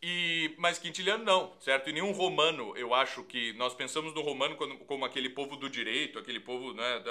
E, 0.00 0.54
mas 0.58 0.78
Quintiliano 0.78 1.24
não, 1.24 1.60
certo? 1.60 1.90
E 1.90 1.92
nenhum 1.92 2.12
romano, 2.12 2.76
eu 2.76 2.94
acho 2.94 3.24
que 3.24 3.52
nós 3.54 3.74
pensamos 3.74 4.14
no 4.14 4.20
romano 4.20 4.54
como, 4.54 4.78
como 4.84 5.04
aquele 5.04 5.28
povo 5.28 5.56
do 5.56 5.68
direito, 5.68 6.18
aquele 6.20 6.38
povo 6.38 6.72
né, 6.72 7.02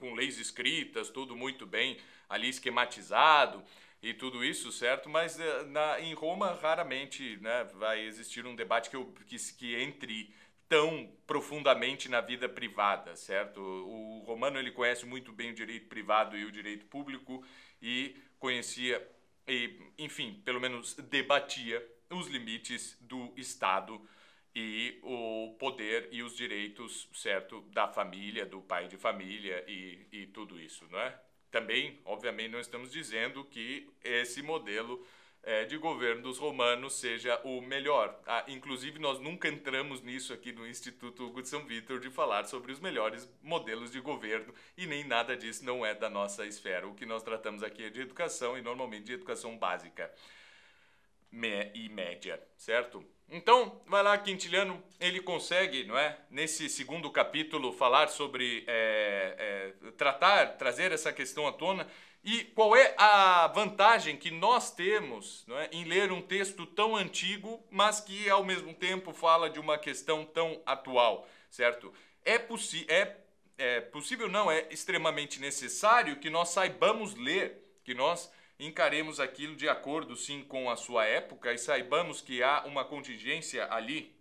com 0.00 0.14
leis 0.14 0.38
escritas, 0.38 1.10
tudo 1.10 1.36
muito 1.36 1.64
bem 1.64 1.96
ali 2.28 2.48
esquematizado 2.48 3.62
e 4.02 4.12
tudo 4.12 4.44
isso, 4.44 4.72
certo? 4.72 5.08
Mas 5.08 5.38
eh, 5.38 5.64
na, 5.66 6.00
em 6.00 6.12
Roma 6.12 6.58
raramente 6.60 7.38
né, 7.40 7.64
vai 7.74 8.00
existir 8.00 8.44
um 8.44 8.56
debate 8.56 8.90
que, 8.90 8.96
eu, 8.96 9.14
que, 9.26 9.36
que 9.54 9.76
entre 9.76 10.34
tão 10.68 11.08
profundamente 11.28 12.08
na 12.08 12.20
vida 12.20 12.48
privada, 12.48 13.14
certo? 13.14 13.60
O 13.60 14.24
romano 14.26 14.58
ele 14.58 14.72
conhece 14.72 15.06
muito 15.06 15.32
bem 15.32 15.52
o 15.52 15.54
direito 15.54 15.86
privado 15.86 16.36
e 16.36 16.44
o 16.44 16.50
direito 16.50 16.84
público 16.86 17.44
e 17.80 18.16
conhecia 18.40 19.00
e, 19.46 19.78
enfim, 19.98 20.40
pelo 20.44 20.60
menos 20.60 20.94
debatia 20.94 21.93
os 22.10 22.28
limites 22.28 22.96
do 23.00 23.32
Estado 23.36 24.00
e 24.54 25.00
o 25.02 25.56
poder 25.58 26.08
e 26.12 26.22
os 26.22 26.36
direitos, 26.36 27.08
certo, 27.12 27.60
da 27.72 27.88
família, 27.88 28.46
do 28.46 28.60
pai 28.60 28.86
de 28.86 28.96
família 28.96 29.64
e, 29.66 30.06
e 30.12 30.26
tudo 30.28 30.60
isso, 30.60 30.86
não 30.90 31.00
é? 31.00 31.18
Também, 31.50 32.00
obviamente, 32.04 32.50
não 32.50 32.60
estamos 32.60 32.90
dizendo 32.90 33.44
que 33.44 33.88
esse 34.02 34.42
modelo 34.42 35.04
é, 35.42 35.64
de 35.64 35.76
governo 35.76 36.22
dos 36.22 36.38
romanos 36.38 36.94
seja 36.94 37.40
o 37.44 37.60
melhor. 37.60 38.18
Ah, 38.26 38.44
inclusive, 38.48 38.98
nós 38.98 39.20
nunca 39.20 39.48
entramos 39.48 40.00
nisso 40.02 40.32
aqui 40.32 40.52
no 40.52 40.66
Instituto 40.66 41.26
Hugo 41.26 41.42
de 41.42 41.48
São 41.48 41.64
Vitor 41.64 42.00
de 42.00 42.10
falar 42.10 42.44
sobre 42.44 42.72
os 42.72 42.80
melhores 42.80 43.28
modelos 43.42 43.90
de 43.90 44.00
governo 44.00 44.54
e 44.76 44.86
nem 44.86 45.04
nada 45.04 45.36
disso 45.36 45.64
não 45.64 45.84
é 45.84 45.94
da 45.94 46.08
nossa 46.08 46.46
esfera. 46.46 46.88
O 46.88 46.94
que 46.94 47.06
nós 47.06 47.22
tratamos 47.22 47.62
aqui 47.62 47.84
é 47.84 47.90
de 47.90 48.00
educação 48.00 48.56
e 48.56 48.62
normalmente 48.62 49.04
de 49.04 49.12
educação 49.12 49.56
básica 49.56 50.12
e 51.74 51.88
média, 51.88 52.40
certo? 52.56 53.04
Então, 53.28 53.80
vai 53.86 54.02
lá, 54.02 54.16
Quintiliano, 54.18 54.82
ele 55.00 55.20
consegue, 55.20 55.84
não 55.84 55.98
é? 55.98 56.18
Nesse 56.30 56.68
segundo 56.68 57.10
capítulo, 57.10 57.72
falar 57.72 58.08
sobre, 58.08 58.64
é, 58.66 59.72
é, 59.82 59.90
tratar, 59.92 60.56
trazer 60.56 60.92
essa 60.92 61.12
questão 61.12 61.46
à 61.46 61.52
tona 61.52 61.86
e 62.22 62.44
qual 62.44 62.74
é 62.76 62.94
a 62.96 63.46
vantagem 63.48 64.16
que 64.16 64.30
nós 64.30 64.70
temos 64.70 65.44
é, 65.48 65.68
em 65.72 65.84
ler 65.84 66.12
um 66.12 66.22
texto 66.22 66.64
tão 66.64 66.96
antigo, 66.96 67.62
mas 67.70 68.00
que 68.00 68.30
ao 68.30 68.44
mesmo 68.44 68.72
tempo 68.72 69.12
fala 69.12 69.50
de 69.50 69.58
uma 69.58 69.76
questão 69.76 70.24
tão 70.24 70.62
atual, 70.64 71.28
certo? 71.50 71.92
É, 72.24 72.36
é, 72.88 73.16
é 73.58 73.80
possível, 73.80 74.28
não, 74.28 74.50
é 74.50 74.66
extremamente 74.70 75.40
necessário 75.40 76.16
que 76.16 76.30
nós 76.30 76.50
saibamos 76.50 77.14
ler, 77.14 77.62
que 77.84 77.94
nós 77.94 78.30
encaremos 78.66 79.20
aquilo 79.20 79.56
de 79.56 79.68
acordo 79.68 80.16
sim 80.16 80.42
com 80.42 80.70
a 80.70 80.76
sua 80.76 81.04
época 81.04 81.52
e 81.52 81.58
saibamos 81.58 82.20
que 82.20 82.42
há 82.42 82.64
uma 82.64 82.84
contingência 82.84 83.66
ali 83.72 84.14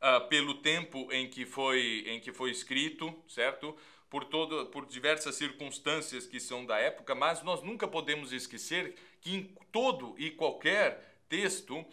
uh, 0.00 0.26
pelo 0.28 0.54
tempo 0.54 1.12
em 1.12 1.28
que 1.28 1.44
foi 1.44 2.04
em 2.06 2.20
que 2.20 2.32
foi 2.32 2.50
escrito, 2.50 3.14
certo? 3.28 3.76
por, 4.08 4.24
todo, 4.24 4.66
por 4.66 4.86
diversas 4.86 5.34
circunstâncias 5.34 6.26
que 6.26 6.38
são 6.40 6.64
da 6.64 6.78
época, 6.78 7.14
mas 7.14 7.42
nós 7.42 7.62
nunca 7.62 7.88
podemos 7.88 8.32
esquecer 8.32 8.94
que 9.20 9.34
em 9.34 9.54
todo 9.72 10.14
e 10.18 10.30
qualquer 10.30 11.20
texto 11.28 11.84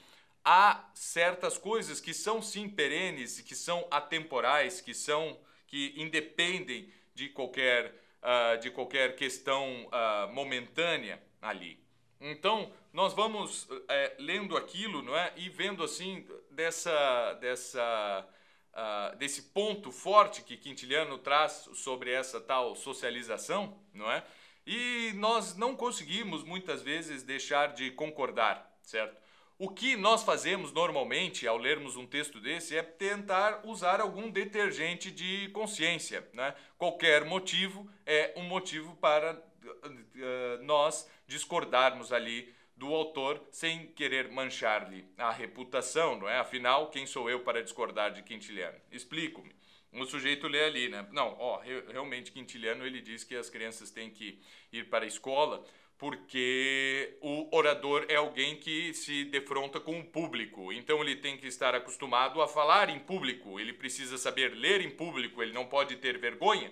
há 0.44 0.90
certas 0.94 1.58
coisas 1.58 2.00
que 2.00 2.14
são 2.14 2.42
sim 2.42 2.70
perenes, 2.70 3.42
que 3.42 3.56
são 3.56 3.88
atemporais, 3.90 4.82
que 4.82 4.94
são 4.94 5.40
que 5.68 5.94
independem 5.98 6.92
de 7.16 7.30
qualquer 7.30 7.94
uh, 8.22 8.60
de 8.60 8.70
qualquer 8.70 9.16
questão 9.16 9.88
uh, 9.88 10.32
momentânea 10.32 11.22
ali. 11.44 11.80
Então 12.20 12.72
nós 12.92 13.14
vamos 13.14 13.66
uh, 13.66 13.82
lendo 14.18 14.56
aquilo, 14.56 15.02
não 15.02 15.16
é, 15.16 15.34
e 15.36 15.50
vendo 15.50 15.84
assim 15.84 16.26
dessa 16.50 17.34
dessa 17.34 18.28
uh, 18.74 19.16
desse 19.18 19.44
ponto 19.44 19.92
forte 19.92 20.42
que 20.42 20.58
Quintiliano 20.58 21.18
traz 21.18 21.70
sobre 21.76 22.12
essa 22.12 22.40
tal 22.40 22.76
socialização, 22.76 23.78
não 23.94 24.10
é? 24.12 24.24
E 24.66 25.12
nós 25.16 25.58
não 25.58 25.76
conseguimos 25.76 26.44
muitas 26.44 26.82
vezes 26.82 27.24
deixar 27.24 27.74
de 27.74 27.92
concordar, 27.92 28.72
certo? 28.82 29.22
O 29.60 29.70
que 29.70 29.96
nós 29.96 30.24
fazemos 30.24 30.72
normalmente 30.72 31.48
ao 31.48 31.58
lermos 31.58 31.96
um 31.96 32.08
texto 32.08 32.40
desse 32.40 32.76
é 32.76 32.82
tentar 32.82 33.62
usar 33.66 34.02
algum 34.02 34.30
detergente 34.30 35.12
de 35.12 35.50
consciência. 35.50 36.28
Né? 36.34 36.56
Qualquer 36.78 37.24
motivo 37.24 37.90
é 38.06 38.34
um 38.36 38.44
motivo 38.44 38.96
para 38.96 39.34
uh, 39.36 40.64
nós 40.64 41.08
discordarmos 41.34 42.14
ali 42.14 42.54
do 42.76 42.94
autor 42.94 43.42
sem 43.52 43.88
querer 43.88 44.30
manchar-lhe 44.30 45.04
a 45.18 45.32
reputação, 45.32 46.20
não 46.20 46.30
é? 46.30 46.38
Afinal, 46.38 46.92
quem 46.92 47.08
sou 47.08 47.28
eu 47.28 47.40
para 47.40 47.64
discordar 47.64 48.14
de 48.14 48.22
Quintiliano? 48.22 48.78
Explico-me. 48.92 49.52
O 49.94 50.06
sujeito 50.06 50.48
lê 50.48 50.64
ali, 50.64 50.90
né? 50.90 51.08
Não, 51.12 51.36
ó, 51.40 51.60
realmente 51.90 52.32
Quintiliano 52.32 52.86
ele 52.86 53.02
diz 53.02 53.24
que 53.24 53.36
as 53.36 53.50
crianças 53.50 53.90
têm 53.90 54.12
que 54.12 54.40
ir 54.72 54.90
para 54.90 55.06
a 55.06 55.08
escola 55.08 55.66
porque 55.98 57.18
o 57.22 57.56
orador 57.56 58.06
é 58.10 58.16
alguém 58.16 58.58
que 58.58 58.94
se 58.94 59.26
defronta 59.26 59.80
com 59.80 60.00
o 60.00 60.06
público. 60.06 60.72
Então 60.72 61.02
ele 61.02 61.16
tem 61.16 61.38
que 61.38 61.48
estar 61.48 61.74
acostumado 61.74 62.42
a 62.42 62.48
falar 62.48 62.90
em 62.90 63.00
público, 63.00 63.60
ele 63.60 63.74
precisa 63.74 64.18
saber 64.18 64.50
ler 64.54 64.82
em 64.82 64.92
público, 64.92 65.42
ele 65.42 65.54
não 65.54 65.66
pode 65.66 65.96
ter 65.98 66.18
vergonha 66.18 66.72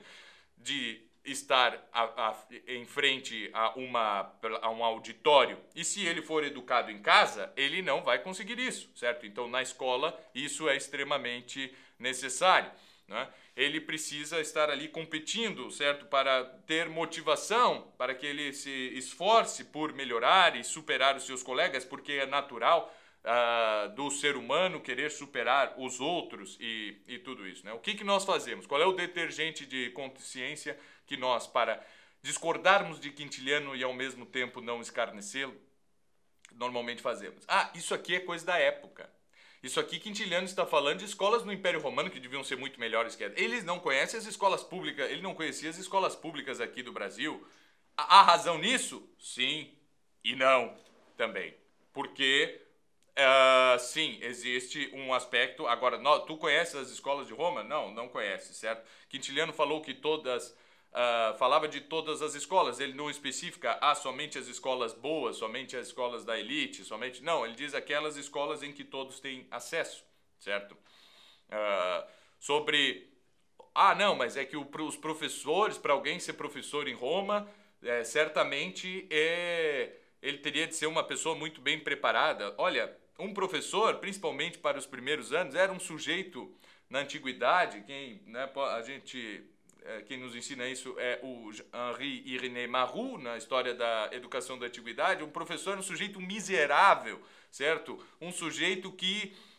de 0.58 1.01
estar 1.24 1.88
a, 1.94 2.30
a, 2.30 2.36
em 2.68 2.86
frente 2.86 3.50
a, 3.54 3.72
uma, 3.75 4.34
a 4.62 4.70
um 4.70 4.84
auditório. 4.84 5.58
E 5.75 5.86
se 5.86 6.06
ele 6.06 6.22
for 6.22 6.44
educado 6.44 6.92
em 6.92 7.01
casa, 7.01 7.51
ele 7.56 7.82
não 7.82 8.04
vai 8.04 8.20
conseguir 8.20 8.60
isso, 8.60 8.90
certo? 8.96 9.25
Então, 9.25 9.48
na 9.48 9.62
escola, 9.62 10.20
isso 10.34 10.68
é 10.68 10.75
extremamente 10.75 11.74
necessário. 12.00 12.72
Né? 13.08 13.28
Ele 13.56 13.80
precisa 13.82 14.40
estar 14.40 14.70
ali 14.70 14.88
competindo, 14.88 15.70
certo? 15.70 16.06
Para 16.06 16.44
ter 16.66 16.90
motivação, 16.90 17.94
para 17.98 18.16
que 18.16 18.25
ele 18.25 18.54
se 18.54 18.92
esforce 18.96 19.66
por 19.66 19.94
melhorar 19.94 20.56
e 20.56 20.63
superar 20.63 21.16
os 21.16 21.25
seus 21.25 21.44
colegas, 21.44 21.86
porque 21.86 22.13
é 22.13 22.25
natural 22.25 22.92
uh, 23.24 23.94
do 23.94 24.10
ser 24.10 24.36
humano 24.36 24.82
querer 24.82 25.12
superar 25.12 25.75
os 25.78 26.00
outros 26.00 26.58
e, 26.60 26.98
e 27.08 27.20
tudo 27.20 27.48
isso. 27.48 27.66
Né? 27.66 27.74
O 27.74 27.80
que, 27.80 27.94
que 27.94 28.04
nós 28.04 28.25
fazemos? 28.25 28.66
Qual 28.66 28.82
é 28.82 28.86
o 28.86 28.94
detergente 28.94 29.66
de 29.66 29.90
consciência 29.92 30.78
que 31.12 31.18
nós, 31.18 31.46
para 31.46 31.86
discordarmos 32.22 32.98
de 32.98 33.12
Quintiliano 33.12 33.75
e 33.75 33.84
ao 33.84 33.94
mesmo 33.94 34.25
tempo 34.25 34.62
não 34.62 34.80
escarnecê-lo, 34.80 35.53
normalmente 36.53 37.01
fazemos? 37.01 37.44
Ah, 37.50 37.70
isso 37.75 37.94
aqui 37.94 38.15
é 38.15 38.22
coisa 38.22 38.46
da 38.46 38.58
época. 38.58 39.10
Isso 39.62 39.77
aqui, 39.77 40.00
Quintiliano 40.00 40.46
está 40.46 40.65
falando 40.65 41.00
de 41.00 41.06
escolas 41.06 41.44
no 41.44 41.51
Império 41.51 41.82
Romano 41.82 42.10
que 42.10 42.18
deviam 42.18 42.46
ser 42.46 42.56
muito 42.56 42.80
melhores 42.80 43.13
que 43.13 43.25
eles 43.25 43.65
não 43.65 43.77
conhecem 43.77 44.18
as 44.18 44.25
escolas 44.25 44.63
públicas, 44.63 45.12
ele 45.12 45.22
não 45.22 45.36
conhecia 45.36 45.70
as 45.70 45.77
escolas 45.77 46.15
públicas 46.15 46.62
aqui 46.62 46.82
do 46.82 46.94
Brasil. 46.94 47.46
Há 47.98 48.22
razão 48.22 48.58
nisso? 48.58 49.06
Sim 49.20 49.70
e 50.24 50.34
não 50.34 50.74
também. 51.18 51.53
Porque 51.91 52.62
Uh, 53.12 53.77
sim, 53.77 54.18
existe 54.22 54.89
um 54.94 55.13
aspecto. 55.13 55.68
Agora, 55.68 56.00
tu 56.25 56.38
conheces 56.38 56.75
as 56.75 56.89
escolas 56.89 57.27
de 57.27 57.34
Roma? 57.34 57.62
Não, 57.62 57.94
não 57.94 58.08
conhece, 58.08 58.53
certo? 58.53 58.88
Quintiliano 59.10 59.51
falou 59.51 59.82
que 59.82 59.94
todas. 59.94 60.56
Uh, 60.91 61.38
falava 61.38 61.69
de 61.69 61.79
todas 61.79 62.21
as 62.21 62.36
escolas, 62.36 62.81
ele 62.81 62.93
não 62.93 63.10
especifica 63.10 63.79
ah, 63.81 63.95
somente 63.95 64.38
as 64.38 64.48
escolas 64.48 64.93
boas, 64.93 65.38
somente 65.38 65.77
as 65.77 65.88
escolas 65.88 66.25
da 66.25 66.38
elite, 66.38 66.83
somente. 66.83 67.24
Não, 67.24 67.45
ele 67.45 67.55
diz 67.55 67.74
aquelas 67.74 68.17
escolas 68.17 68.62
em 68.62 68.74
que 68.74 68.83
todos 68.83 69.21
têm 69.21 69.48
acesso, 69.50 70.03
certo? 70.38 70.74
Uh, 70.74 72.07
sobre. 72.38 73.10
Ah, 73.74 73.95
não, 73.95 74.15
mas 74.15 74.36
é 74.36 74.43
que 74.43 74.57
o, 74.57 74.69
os 74.86 74.98
professores, 74.98 75.77
para 75.77 75.93
alguém 75.93 76.19
ser 76.19 76.33
professor 76.33 76.86
em 76.89 76.93
Roma, 76.93 77.50
é, 77.81 78.03
certamente 78.03 79.07
é, 79.10 79.95
ele 80.21 80.39
teria 80.39 80.67
de 80.67 80.75
ser 80.75 80.88
uma 80.88 81.03
pessoa 81.03 81.36
muito 81.36 81.62
bem 81.62 81.79
preparada. 81.79 82.53
Olha, 82.57 82.95
um 83.17 83.33
professor, 83.33 83.95
principalmente 83.95 84.57
para 84.57 84.77
os 84.77 84.86
primeiros 84.86 85.31
anos, 85.31 85.55
era 85.55 85.71
um 85.71 85.79
sujeito 85.79 86.53
na 86.89 87.00
antiguidade, 87.00 87.81
quem 87.88 88.21
né, 88.25 88.51
a 88.55 88.81
gente 88.81 89.50
quem 90.07 90.17
nos 90.17 90.36
ensina 90.36 90.67
isso 90.67 90.95
é 90.98 91.19
o 91.24 91.51
Henri 91.74 92.24
Irénée 92.25 92.67
Marrou, 92.67 93.17
na 93.17 93.38
história 93.38 93.74
da 93.74 94.10
educação 94.12 94.57
da 94.57 94.67
antiguidade. 94.67 95.24
Um 95.24 95.29
professor 95.29 95.75
é 95.75 95.79
um 95.79 95.83
sujeito 95.83 96.19
miserável, 96.21 97.21
certo? 97.50 98.00
Um 98.19 98.31
sujeito 98.31 98.91
que 98.91 99.33
é, 99.33 99.50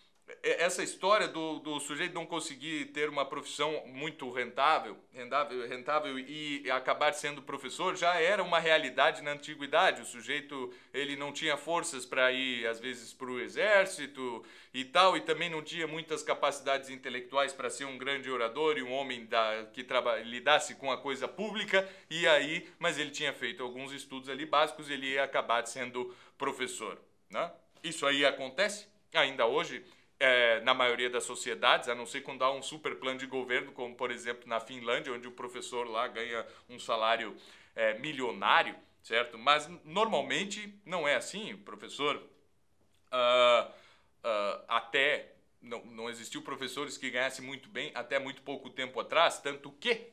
essa 0.43 0.83
história 0.83 1.29
do, 1.29 1.59
do 1.61 1.79
sujeito 1.79 2.15
não 2.15 2.27
conseguir 2.27 2.87
ter 2.87 3.09
uma 3.09 3.25
profissão 3.25 3.87
muito 3.87 4.31
rentável, 4.31 4.97
rentável, 5.13 5.69
rentável 5.69 6.19
e 6.19 6.69
acabar 6.71 7.13
sendo 7.13 7.43
professor 7.43 7.97
já 7.97 8.21
era 8.21 8.43
uma 8.43 8.59
realidade 8.59 9.23
na 9.23 9.33
antiguidade. 9.33 10.03
O 10.03 10.05
sujeito 10.07 10.73
ele 10.93 11.17
não 11.17 11.33
tinha 11.33 11.57
forças 11.57 12.05
para 12.05 12.33
ir 12.33 12.67
às 12.67 12.81
vezes 12.81 13.13
para 13.13 13.31
o 13.31 13.41
exército 13.41 14.45
e 14.75 14.85
tal, 14.85 15.17
e 15.17 15.21
também 15.21 15.51
não 15.51 15.63
tinha 15.63 15.87
muitas 15.87 16.23
capacidades 16.23 16.89
intelectuais 16.89 17.53
para 17.53 17.71
ser 17.71 17.85
um 17.85 17.99
grande 17.99 18.31
orador 18.31 18.79
e 18.79 18.83
um 18.83 18.93
homem 18.93 19.27
da, 19.27 19.67
que 19.73 19.87
lidasse 20.25 20.75
com 20.75 20.91
a 20.91 20.99
coisa 20.99 21.29
pública. 21.29 21.89
E 22.11 22.27
aí, 22.27 22.69
mas 22.79 22.99
ele 22.99 23.11
tinha 23.11 23.33
feito 23.33 23.63
alguns 23.63 23.93
estudos 23.93 24.29
ali 24.29 24.47
básicos, 24.47 24.91
ele 24.91 25.13
ia 25.13 25.25
acabar 25.25 25.65
sendo 25.67 26.15
professor. 26.39 26.99
Né? 27.31 27.53
Isso 27.83 28.07
aí 28.07 28.25
acontece 28.25 28.89
ainda 29.13 29.47
hoje 29.47 29.85
é, 30.23 30.61
na 30.61 30.73
maioria 30.73 31.11
das 31.11 31.25
sociedades, 31.25 31.89
a 31.89 31.97
não 31.97 32.07
ser 32.07 32.21
quando 32.21 32.45
há 32.45 32.53
um 32.53 32.63
super 32.63 32.95
plano 32.95 33.19
de 33.19 33.27
governo, 33.27 33.73
como 33.73 33.93
por 33.97 34.13
exemplo 34.13 34.49
na 34.49 34.61
Finlândia, 34.61 35.13
onde 35.13 35.27
o 35.27 35.33
professor 35.33 35.85
lá 35.89 36.07
ganha 36.07 36.47
um 36.69 36.79
salário 36.79 37.37
é, 37.75 37.99
milionário, 37.99 38.77
certo? 39.03 39.37
Mas 39.37 39.69
normalmente 39.85 40.81
não 40.87 41.09
é 41.09 41.17
assim. 41.17 41.55
O 41.55 41.59
professor, 41.59 42.17
uh, 42.17 43.69
uh, 43.69 44.65
até 44.69 45.33
não, 45.61 45.85
não 45.87 46.09
existiu 46.09 46.41
professores 46.41 46.97
que 46.97 47.11
ganhassem 47.11 47.45
muito 47.45 47.69
bem 47.69 47.91
até 47.93 48.21
muito 48.21 48.43
pouco 48.43 48.71
tempo 48.71 49.01
atrás, 49.01 49.41
tanto 49.41 49.73
que, 49.73 50.07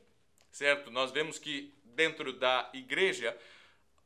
certo? 0.50 0.90
Nós 0.90 1.12
vemos 1.12 1.38
que 1.38 1.72
dentro 1.84 2.32
da 2.32 2.68
igreja 2.74 3.38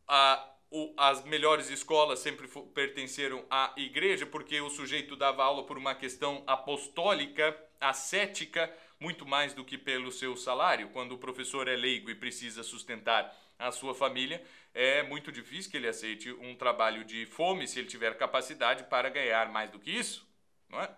a 0.07 0.54
as 0.97 1.25
melhores 1.25 1.71
escolas 1.71 2.19
sempre 2.19 2.49
pertenceram 2.75 3.45
à 3.51 3.73
igreja, 3.77 4.27
porque 4.27 4.61
o 4.61 4.71
sujeito 4.71 5.15
dava 5.15 5.45
aula 5.45 5.65
por 5.65 5.79
uma 5.79 5.95
questão 5.95 6.43
apostólica, 6.47 7.57
ascética, 7.81 8.73
muito 8.99 9.27
mais 9.27 9.53
do 9.53 9.65
que 9.65 9.79
pelo 9.79 10.11
seu 10.11 10.37
salário. 10.37 10.89
Quando 10.91 11.13
o 11.13 11.19
professor 11.19 11.69
é 11.69 11.77
leigo 11.77 12.11
e 12.11 12.15
precisa 12.15 12.63
sustentar 12.63 13.35
a 13.59 13.71
sua 13.71 13.95
família, 13.95 14.43
é 14.73 15.03
muito 15.03 15.31
difícil 15.31 15.71
que 15.71 15.77
ele 15.77 15.87
aceite 15.87 16.33
um 16.33 16.57
trabalho 16.57 17.05
de 17.05 17.25
fome 17.27 17.69
se 17.69 17.79
ele 17.79 17.89
tiver 17.89 18.17
capacidade 18.17 18.85
para 18.85 19.09
ganhar 19.09 19.51
mais 19.51 19.71
do 19.71 19.79
que 19.79 19.91
isso, 19.91 20.27
não 20.69 20.81
é? 20.81 20.91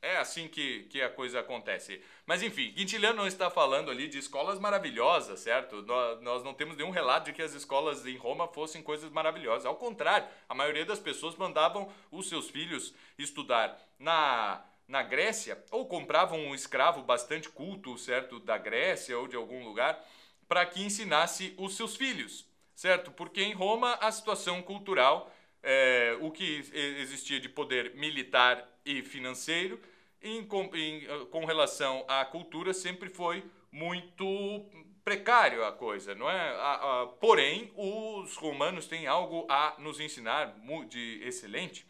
É 0.00 0.16
assim 0.16 0.46
que, 0.46 0.84
que 0.84 1.02
a 1.02 1.10
coisa 1.10 1.40
acontece. 1.40 2.00
Mas 2.24 2.42
enfim, 2.42 2.72
Quintiliano 2.72 3.16
não 3.16 3.26
está 3.26 3.50
falando 3.50 3.90
ali 3.90 4.06
de 4.06 4.18
escolas 4.18 4.58
maravilhosas, 4.58 5.40
certo? 5.40 5.82
Nós, 5.82 6.20
nós 6.20 6.44
não 6.44 6.54
temos 6.54 6.76
nenhum 6.76 6.90
relato 6.90 7.26
de 7.26 7.32
que 7.32 7.42
as 7.42 7.52
escolas 7.52 8.06
em 8.06 8.16
Roma 8.16 8.46
fossem 8.46 8.80
coisas 8.80 9.10
maravilhosas. 9.10 9.66
Ao 9.66 9.74
contrário, 9.74 10.28
a 10.48 10.54
maioria 10.54 10.84
das 10.84 11.00
pessoas 11.00 11.34
mandavam 11.34 11.92
os 12.12 12.28
seus 12.28 12.48
filhos 12.48 12.94
estudar 13.18 13.76
na, 13.98 14.64
na 14.86 15.02
Grécia 15.02 15.62
ou 15.70 15.86
compravam 15.86 16.38
um 16.38 16.54
escravo 16.54 17.02
bastante 17.02 17.48
culto, 17.48 17.98
certo? 17.98 18.38
Da 18.38 18.56
Grécia 18.56 19.18
ou 19.18 19.26
de 19.26 19.34
algum 19.34 19.64
lugar, 19.64 20.00
para 20.46 20.64
que 20.64 20.82
ensinasse 20.82 21.54
os 21.58 21.76
seus 21.76 21.96
filhos, 21.96 22.46
certo? 22.72 23.10
Porque 23.10 23.42
em 23.42 23.52
Roma 23.52 23.94
a 23.94 24.12
situação 24.12 24.62
cultural 24.62 25.32
é, 25.62 26.16
o 26.20 26.30
que 26.30 26.64
existia 26.74 27.40
de 27.40 27.48
poder 27.48 27.94
militar 27.94 28.66
e 28.84 29.02
financeiro 29.02 29.80
em, 30.22 30.46
em, 30.74 31.06
ah, 31.06 31.26
com 31.30 31.44
relação 31.44 32.04
à 32.08 32.24
cultura 32.24 32.72
sempre 32.74 33.08
foi 33.08 33.44
muito 33.70 34.66
precário 35.04 35.64
a 35.64 35.72
coisa, 35.72 36.14
não 36.14 36.28
é? 36.28 36.38
A, 36.38 37.02
a, 37.02 37.06
porém, 37.06 37.72
os 37.76 38.36
romanos 38.36 38.86
têm 38.86 39.06
algo 39.06 39.46
a 39.48 39.74
nos 39.78 40.00
ensinar 40.00 40.54
de 40.88 41.20
excelente, 41.22 41.86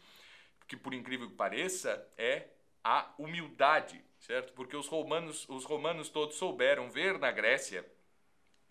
que 0.67 0.77
por 0.77 0.93
incrível 0.93 1.29
que 1.29 1.35
pareça 1.35 2.07
é 2.17 2.47
a 2.83 3.13
humildade, 3.17 4.01
certo? 4.19 4.53
Porque 4.53 4.75
os 4.75 4.87
romanos, 4.87 5.47
os 5.49 5.65
romanos 5.65 6.09
todos 6.09 6.37
souberam 6.37 6.89
ver 6.89 7.19
na 7.19 7.31
Grécia, 7.31 7.85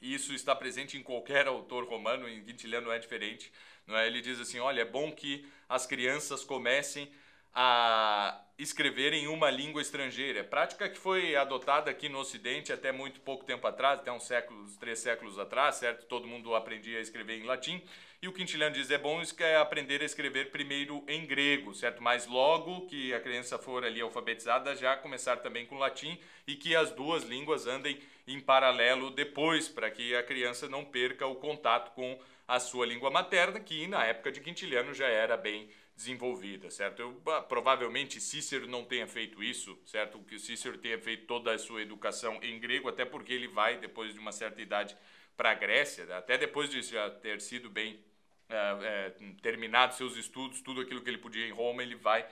e 0.01 0.15
isso 0.15 0.33
está 0.33 0.55
presente 0.55 0.97
em 0.97 1.03
qualquer 1.03 1.47
autor 1.47 1.85
romano, 1.85 2.29
em 2.29 2.43
Quintiliano 2.43 2.91
é 2.91 2.99
diferente, 2.99 3.53
não 3.88 3.96
é? 3.96 4.07
Ele 4.07 4.20
diz 4.20 4.38
assim, 4.38 4.61
olha, 4.61 4.83
é 4.83 4.85
bom 4.85 5.11
que 5.11 5.44
as 5.68 5.87
crianças 5.87 6.44
comecem 6.44 7.11
a 7.55 8.40
escrever 8.59 9.12
em 9.12 9.27
uma 9.27 9.51
língua 9.51 9.81
estrangeira. 9.81 10.44
Prática 10.44 10.88
que 10.88 10.98
foi 10.98 11.35
adotada 11.35 11.90
aqui 11.90 12.09
no 12.09 12.18
Ocidente 12.18 12.72
até 12.72 12.92
muito 12.92 13.20
pouco 13.20 13.44
tempo 13.44 13.66
atrás, 13.66 14.01
até 14.01 14.12
uns 14.12 14.24
séculos, 14.24 14.77
três 14.77 14.98
séculos 14.98 15.38
atrás, 15.38 15.77
certo? 15.77 16.07
Todo 16.07 16.27
mundo 16.27 16.55
aprendia 16.55 16.98
a 16.98 17.01
escrever 17.01 17.40
em 17.40 17.46
latim. 17.46 17.83
E 18.20 18.27
o 18.27 18.33
Quintiliano 18.33 18.74
diz 18.74 18.90
é 18.90 18.98
bom 18.98 19.22
é 19.38 19.57
aprender 19.57 20.03
a 20.03 20.05
escrever 20.05 20.51
primeiro 20.51 21.05
em 21.07 21.24
grego, 21.24 21.72
certo? 21.72 22.03
Mas 22.03 22.27
logo 22.27 22.87
que 22.87 23.14
a 23.14 23.20
criança 23.20 23.59
for 23.59 23.85
ali 23.85 24.01
alfabetizada, 24.01 24.74
já 24.74 24.96
começar 24.96 25.37
também 25.37 25.64
com 25.66 25.79
latim 25.79 26.18
e 26.44 26.57
que 26.57 26.74
as 26.74 26.90
duas 26.90 27.22
línguas 27.22 27.68
andem 27.68 27.98
em 28.27 28.40
paralelo 28.40 29.11
depois, 29.11 29.68
para 29.68 29.88
que 29.88 30.16
a 30.16 30.22
criança 30.22 30.68
não 30.68 30.85
perca 30.85 31.27
o 31.27 31.37
contato 31.37 31.92
com 31.94 32.18
a 32.49 32.59
sua 32.59 32.87
língua 32.87 33.11
materna, 33.11 33.61
que 33.61 33.87
na 33.87 34.05
época 34.07 34.33
de 34.33 34.41
Quintiliano 34.41 34.95
já 34.95 35.07
era 35.07 35.37
bem 35.37 35.71
desenvolvida, 35.95 36.71
certo? 36.71 37.03
Eu, 37.03 37.13
provavelmente 37.49 38.21
Cícero 38.21 38.67
não 38.67 38.85
tenha 38.85 39.07
feito 39.07 39.43
isso, 39.43 39.79
certo? 39.85 40.19
Que 40.21 40.39
Cícero 40.39 40.79
tenha 40.79 40.99
feito 40.99 41.27
toda 41.27 41.53
a 41.53 41.59
sua 41.59 41.83
educação 41.83 42.39
em 42.43 42.59
grego, 42.59 42.89
até 42.89 43.05
porque 43.05 43.35
ele 43.35 43.49
vai, 43.49 43.77
depois 43.79 44.15
de 44.15 44.19
uma 44.19 44.33
certa 44.33 44.63
idade, 44.63 44.97
para 45.37 45.51
a 45.51 45.55
Grécia, 45.55 46.07
né? 46.07 46.17
até 46.17 46.39
depois 46.39 46.71
de 46.71 46.81
já 46.83 47.11
ter 47.11 47.41
sido 47.41 47.69
bem 47.69 48.03
é, 48.49 48.57
é, 48.83 49.15
terminado 49.43 49.95
seus 49.95 50.17
estudos, 50.17 50.63
tudo 50.63 50.81
aquilo 50.81 51.03
que 51.03 51.11
ele 51.11 51.19
podia 51.19 51.47
em 51.47 51.53
Roma, 51.53 51.83
ele 51.83 51.95
vai, 51.95 52.27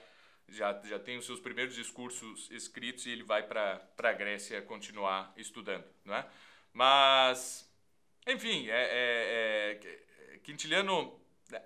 já, 0.48 0.80
já 0.82 0.98
tem 0.98 1.18
os 1.18 1.26
seus 1.26 1.38
primeiros 1.38 1.74
discursos 1.74 2.50
escritos 2.50 3.04
e 3.04 3.10
ele 3.10 3.22
vai 3.22 3.42
para 3.42 3.80
a 3.98 4.12
Grécia 4.12 4.62
continuar 4.62 5.32
estudando, 5.36 5.84
não 6.04 6.14
é? 6.14 6.26
Mas, 6.72 7.70
enfim, 8.26 8.68
é, 8.68 8.72
é, 8.72 9.80
é 10.34 10.38
Quintiliano 10.38 11.18
né, 11.50 11.62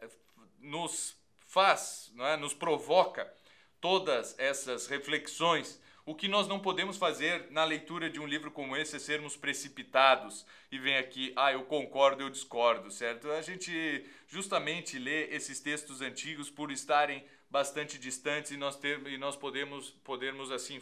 nos 0.58 1.16
faz, 1.46 2.10
não 2.14 2.26
é? 2.26 2.36
nos 2.36 2.54
provoca 2.54 3.32
todas 3.80 4.38
essas 4.38 4.86
reflexões. 4.86 5.80
O 6.06 6.14
que 6.14 6.28
nós 6.28 6.48
não 6.48 6.58
podemos 6.58 6.96
fazer 6.96 7.50
na 7.50 7.64
leitura 7.64 8.08
de 8.08 8.18
um 8.18 8.26
livro 8.26 8.50
como 8.50 8.76
esse 8.76 8.96
é 8.96 8.98
sermos 8.98 9.36
precipitados 9.36 10.46
e 10.72 10.78
vem 10.78 10.96
aqui, 10.96 11.32
ah, 11.36 11.52
eu 11.52 11.64
concordo, 11.64 12.22
eu 12.22 12.30
discordo, 12.30 12.90
certo? 12.90 13.30
A 13.30 13.42
gente 13.42 14.04
justamente 14.26 14.98
lê 14.98 15.26
esses 15.26 15.60
textos 15.60 16.00
antigos 16.00 16.50
por 16.50 16.70
estarem 16.70 17.24
bastante 17.50 17.98
distantes 17.98 18.50
e 18.50 18.56
nós, 18.56 18.76
ter, 18.76 19.06
e 19.06 19.18
nós 19.18 19.36
podemos, 19.36 19.90
podermos, 20.02 20.50
assim, 20.50 20.80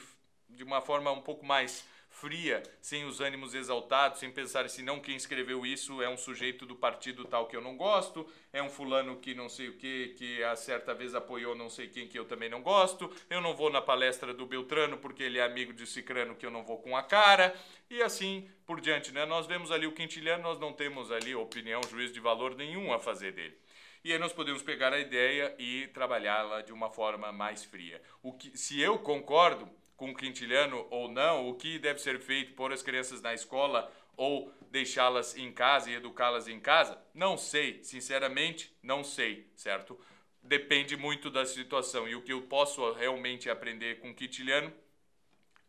de 0.48 0.62
uma 0.62 0.80
forma 0.80 1.10
um 1.10 1.20
pouco 1.20 1.44
mais 1.44 1.84
fria, 2.20 2.62
sem 2.80 3.04
os 3.04 3.20
ânimos 3.20 3.54
exaltados, 3.54 4.18
sem 4.18 4.30
pensar 4.30 4.64
assim, 4.64 4.82
não, 4.82 4.98
quem 4.98 5.16
escreveu 5.16 5.64
isso 5.64 6.02
é 6.02 6.08
um 6.08 6.16
sujeito 6.16 6.66
do 6.66 6.74
partido 6.74 7.24
tal 7.24 7.46
que 7.46 7.56
eu 7.56 7.60
não 7.60 7.76
gosto, 7.76 8.26
é 8.52 8.62
um 8.62 8.68
fulano 8.68 9.16
que 9.16 9.34
não 9.34 9.48
sei 9.48 9.68
o 9.68 9.76
que, 9.76 10.08
que 10.16 10.42
a 10.42 10.56
certa 10.56 10.92
vez 10.92 11.14
apoiou 11.14 11.54
não 11.54 11.70
sei 11.70 11.88
quem 11.88 12.08
que 12.08 12.18
eu 12.18 12.24
também 12.24 12.48
não 12.48 12.60
gosto, 12.60 13.10
eu 13.30 13.40
não 13.40 13.54
vou 13.54 13.70
na 13.70 13.80
palestra 13.80 14.34
do 14.34 14.46
Beltrano 14.46 14.98
porque 14.98 15.22
ele 15.22 15.38
é 15.38 15.44
amigo 15.44 15.72
de 15.72 15.86
Cicrano 15.86 16.34
que 16.34 16.44
eu 16.44 16.50
não 16.50 16.64
vou 16.64 16.78
com 16.78 16.96
a 16.96 17.02
cara, 17.02 17.54
e 17.88 18.02
assim 18.02 18.48
por 18.66 18.80
diante, 18.80 19.12
né? 19.12 19.24
Nós 19.24 19.46
vemos 19.46 19.70
ali 19.70 19.86
o 19.86 19.92
Quintiliano, 19.92 20.42
nós 20.42 20.58
não 20.58 20.72
temos 20.72 21.10
ali 21.10 21.34
opinião, 21.34 21.80
juízo 21.88 22.12
de 22.12 22.20
valor 22.20 22.54
nenhum 22.54 22.92
a 22.92 22.98
fazer 22.98 23.32
dele. 23.32 23.56
E 24.04 24.12
aí 24.12 24.18
nós 24.18 24.32
podemos 24.32 24.62
pegar 24.62 24.92
a 24.92 24.98
ideia 24.98 25.54
e 25.58 25.86
trabalhá-la 25.88 26.62
de 26.62 26.72
uma 26.72 26.90
forma 26.90 27.32
mais 27.32 27.64
fria. 27.64 28.00
O 28.22 28.32
que, 28.32 28.56
se 28.56 28.80
eu 28.80 28.98
concordo, 28.98 29.68
com 29.98 30.14
quintiliano 30.14 30.86
ou 30.90 31.10
não, 31.10 31.50
o 31.50 31.54
que 31.54 31.76
deve 31.78 31.98
ser 31.98 32.20
feito 32.20 32.54
por 32.54 32.72
as 32.72 32.82
crianças 32.82 33.20
na 33.20 33.34
escola 33.34 33.92
ou 34.16 34.50
deixá-las 34.70 35.36
em 35.36 35.52
casa 35.52 35.90
e 35.90 35.94
educá-las 35.94 36.46
em 36.46 36.60
casa? 36.60 36.96
Não 37.12 37.36
sei, 37.36 37.82
sinceramente, 37.82 38.72
não 38.80 39.02
sei, 39.02 39.50
certo? 39.56 40.00
Depende 40.40 40.96
muito 40.96 41.28
da 41.28 41.44
situação. 41.44 42.08
E 42.08 42.14
o 42.14 42.22
que 42.22 42.32
eu 42.32 42.42
posso 42.42 42.92
realmente 42.92 43.50
aprender 43.50 43.98
com 43.98 44.14
quintiliano 44.14 44.72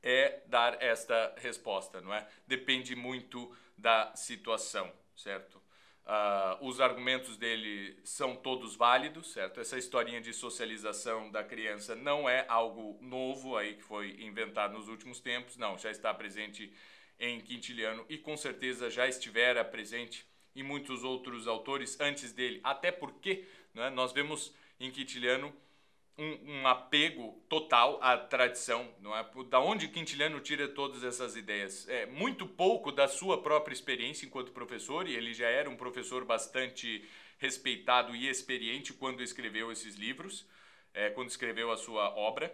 é 0.01 0.41
dar 0.45 0.79
esta 0.81 1.33
resposta, 1.37 1.99
não 1.99 2.13
é? 2.13 2.25
Depende 2.45 2.95
muito 2.95 3.53
da 3.75 4.15
situação, 4.15 4.93
certo? 5.15 5.58
Uh, 6.09 6.65
os 6.67 6.81
argumentos 6.81 7.37
dele 7.37 7.95
são 8.03 8.35
todos 8.35 8.75
válidos, 8.75 9.31
certo? 9.31 9.59
Essa 9.59 9.77
historinha 9.77 10.19
de 10.19 10.33
socialização 10.33 11.29
da 11.29 11.43
criança 11.43 11.95
não 11.95 12.27
é 12.27 12.47
algo 12.47 12.97
novo 12.99 13.55
aí 13.55 13.75
que 13.75 13.83
foi 13.83 14.19
inventado 14.19 14.73
nos 14.73 14.87
últimos 14.87 15.19
tempos, 15.19 15.55
não, 15.55 15.77
já 15.77 15.91
está 15.91 16.11
presente 16.11 16.73
em 17.19 17.39
Quintiliano 17.39 18.03
e 18.09 18.17
com 18.17 18.35
certeza 18.35 18.89
já 18.89 19.07
estivera 19.07 19.63
presente 19.63 20.25
em 20.55 20.63
muitos 20.63 21.03
outros 21.03 21.47
autores 21.47 21.99
antes 21.99 22.31
dele, 22.31 22.59
até 22.63 22.91
porque 22.91 23.47
né, 23.71 23.91
nós 23.91 24.11
vemos 24.11 24.51
em 24.79 24.89
Quintiliano 24.89 25.53
um, 26.19 26.51
um, 26.51 26.67
apego 26.67 27.41
total 27.47 27.97
à 28.01 28.17
tradição, 28.17 28.93
não 28.99 29.15
é? 29.15 29.25
Da 29.49 29.59
onde 29.59 29.87
Quintiliano 29.87 30.39
tira 30.41 30.67
todas 30.67 31.03
essas 31.03 31.35
ideias? 31.35 31.87
É 31.87 32.05
muito 32.05 32.45
pouco 32.45 32.91
da 32.91 33.07
sua 33.07 33.41
própria 33.41 33.73
experiência 33.73 34.25
enquanto 34.25 34.51
professor, 34.51 35.07
e 35.07 35.15
ele 35.15 35.33
já 35.33 35.47
era 35.47 35.69
um 35.69 35.77
professor 35.77 36.25
bastante 36.25 37.07
respeitado 37.37 38.13
e 38.15 38.27
experiente 38.27 38.93
quando 38.93 39.23
escreveu 39.23 39.71
esses 39.71 39.95
livros, 39.95 40.45
é, 40.93 41.09
quando 41.09 41.29
escreveu 41.29 41.71
a 41.71 41.77
sua 41.77 42.13
obra, 42.15 42.53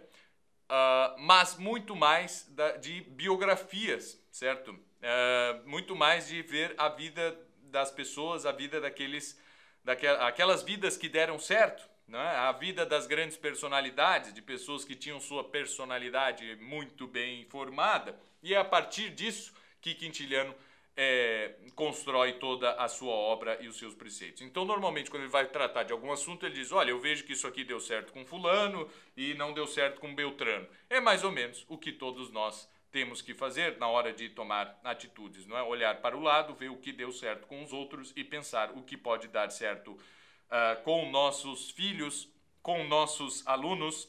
uh, 0.70 1.18
mas 1.18 1.56
muito 1.56 1.96
mais 1.96 2.46
da, 2.50 2.76
de 2.76 3.00
biografias, 3.02 4.24
certo? 4.30 4.70
Uh, 4.70 5.68
muito 5.68 5.96
mais 5.96 6.28
de 6.28 6.40
ver 6.42 6.74
a 6.78 6.88
vida 6.88 7.36
das 7.64 7.90
pessoas, 7.90 8.46
a 8.46 8.52
vida 8.52 8.80
daqueles, 8.80 9.40
daquelas 9.82 10.62
vidas 10.62 10.96
que 10.96 11.08
deram 11.08 11.38
certo, 11.38 11.95
né? 12.08 12.18
a 12.18 12.52
vida 12.52 12.86
das 12.86 13.06
grandes 13.06 13.36
personalidades, 13.36 14.32
de 14.32 14.42
pessoas 14.42 14.84
que 14.84 14.94
tinham 14.94 15.20
sua 15.20 15.44
personalidade 15.44 16.56
muito 16.56 17.06
bem 17.06 17.44
formada, 17.46 18.18
e 18.42 18.54
é 18.54 18.58
a 18.58 18.64
partir 18.64 19.10
disso 19.10 19.52
que 19.80 19.94
Quintiliano 19.94 20.54
é, 20.96 21.54
constrói 21.74 22.34
toda 22.34 22.72
a 22.72 22.88
sua 22.88 23.12
obra 23.12 23.58
e 23.60 23.68
os 23.68 23.78
seus 23.78 23.94
preceitos. 23.94 24.40
Então, 24.40 24.64
normalmente, 24.64 25.10
quando 25.10 25.24
ele 25.24 25.30
vai 25.30 25.46
tratar 25.46 25.82
de 25.82 25.92
algum 25.92 26.10
assunto, 26.10 26.46
ele 26.46 26.54
diz: 26.54 26.72
Olha, 26.72 26.90
eu 26.90 26.98
vejo 26.98 27.24
que 27.24 27.34
isso 27.34 27.46
aqui 27.46 27.62
deu 27.64 27.78
certo 27.78 28.12
com 28.12 28.24
Fulano 28.24 28.88
e 29.16 29.34
não 29.34 29.52
deu 29.52 29.66
certo 29.66 30.00
com 30.00 30.14
Beltrano. 30.14 30.66
É 30.88 30.98
mais 30.98 31.22
ou 31.22 31.30
menos 31.30 31.66
o 31.68 31.76
que 31.76 31.92
todos 31.92 32.30
nós 32.30 32.68
temos 32.90 33.20
que 33.20 33.34
fazer 33.34 33.76
na 33.76 33.88
hora 33.88 34.10
de 34.10 34.30
tomar 34.30 34.80
atitudes, 34.82 35.46
não 35.46 35.58
é? 35.58 35.62
Olhar 35.62 36.00
para 36.00 36.16
o 36.16 36.20
lado, 36.20 36.54
ver 36.54 36.70
o 36.70 36.78
que 36.78 36.92
deu 36.92 37.12
certo 37.12 37.46
com 37.46 37.62
os 37.62 37.72
outros 37.72 38.12
e 38.16 38.24
pensar 38.24 38.70
o 38.70 38.82
que 38.82 38.96
pode 38.96 39.28
dar 39.28 39.50
certo 39.50 39.98
uh, 40.46 40.82
com 40.82 41.10
nossos 41.10 41.70
filhos, 41.70 42.28
com 42.62 42.84
nossos 42.84 43.46
alunos, 43.46 44.08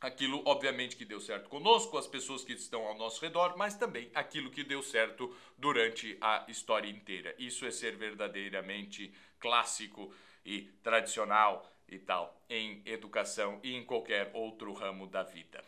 aquilo 0.00 0.42
obviamente 0.44 0.96
que 0.96 1.04
deu 1.04 1.20
certo 1.20 1.48
conosco, 1.48 1.96
as 1.96 2.06
pessoas 2.06 2.44
que 2.44 2.52
estão 2.52 2.86
ao 2.86 2.96
nosso 2.96 3.20
redor, 3.20 3.54
mas 3.56 3.74
também 3.74 4.10
aquilo 4.14 4.50
que 4.50 4.62
deu 4.62 4.82
certo 4.82 5.34
durante 5.56 6.16
a 6.20 6.44
história 6.48 6.88
inteira. 6.88 7.34
Isso 7.38 7.64
é 7.64 7.70
ser 7.70 7.96
verdadeiramente 7.96 9.12
clássico 9.38 10.12
e 10.44 10.62
tradicional 10.82 11.70
e 11.88 11.98
tal 11.98 12.40
em 12.48 12.82
educação 12.84 13.60
e 13.62 13.74
em 13.74 13.84
qualquer 13.84 14.30
outro 14.34 14.72
ramo 14.72 15.06
da 15.06 15.22
vida. 15.22 15.64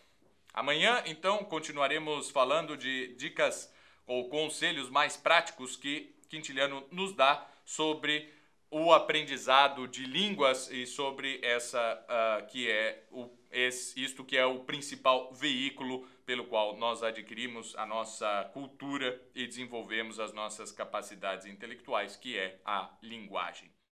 Amanhã, 0.52 1.02
então, 1.06 1.44
continuaremos 1.44 2.30
falando 2.30 2.76
de 2.76 3.14
dicas 3.14 3.72
ou 4.06 4.28
conselhos 4.28 4.90
mais 4.90 5.16
práticos 5.16 5.76
que 5.76 6.16
Quintiliano 6.28 6.86
nos 6.90 7.12
dá 7.12 7.46
sobre 7.64 8.32
o 8.70 8.92
aprendizado 8.92 9.88
de 9.88 10.04
línguas 10.04 10.70
e 10.70 10.86
sobre 10.86 11.40
essa 11.42 11.78
uh, 12.04 12.46
que 12.46 12.70
é 12.70 13.06
o 13.10 13.28
esse, 13.50 14.02
isto 14.02 14.24
que 14.24 14.36
é 14.36 14.44
o 14.44 14.60
principal 14.60 15.32
veículo 15.32 16.06
pelo 16.26 16.44
qual 16.44 16.76
nós 16.76 17.02
adquirimos 17.02 17.74
a 17.76 17.86
nossa 17.86 18.50
cultura 18.52 19.20
e 19.34 19.46
desenvolvemos 19.46 20.20
as 20.20 20.32
nossas 20.32 20.70
capacidades 20.70 21.46
intelectuais, 21.46 22.16
que 22.16 22.38
é 22.38 22.60
a 22.64 22.90
linguagem. 23.02 23.70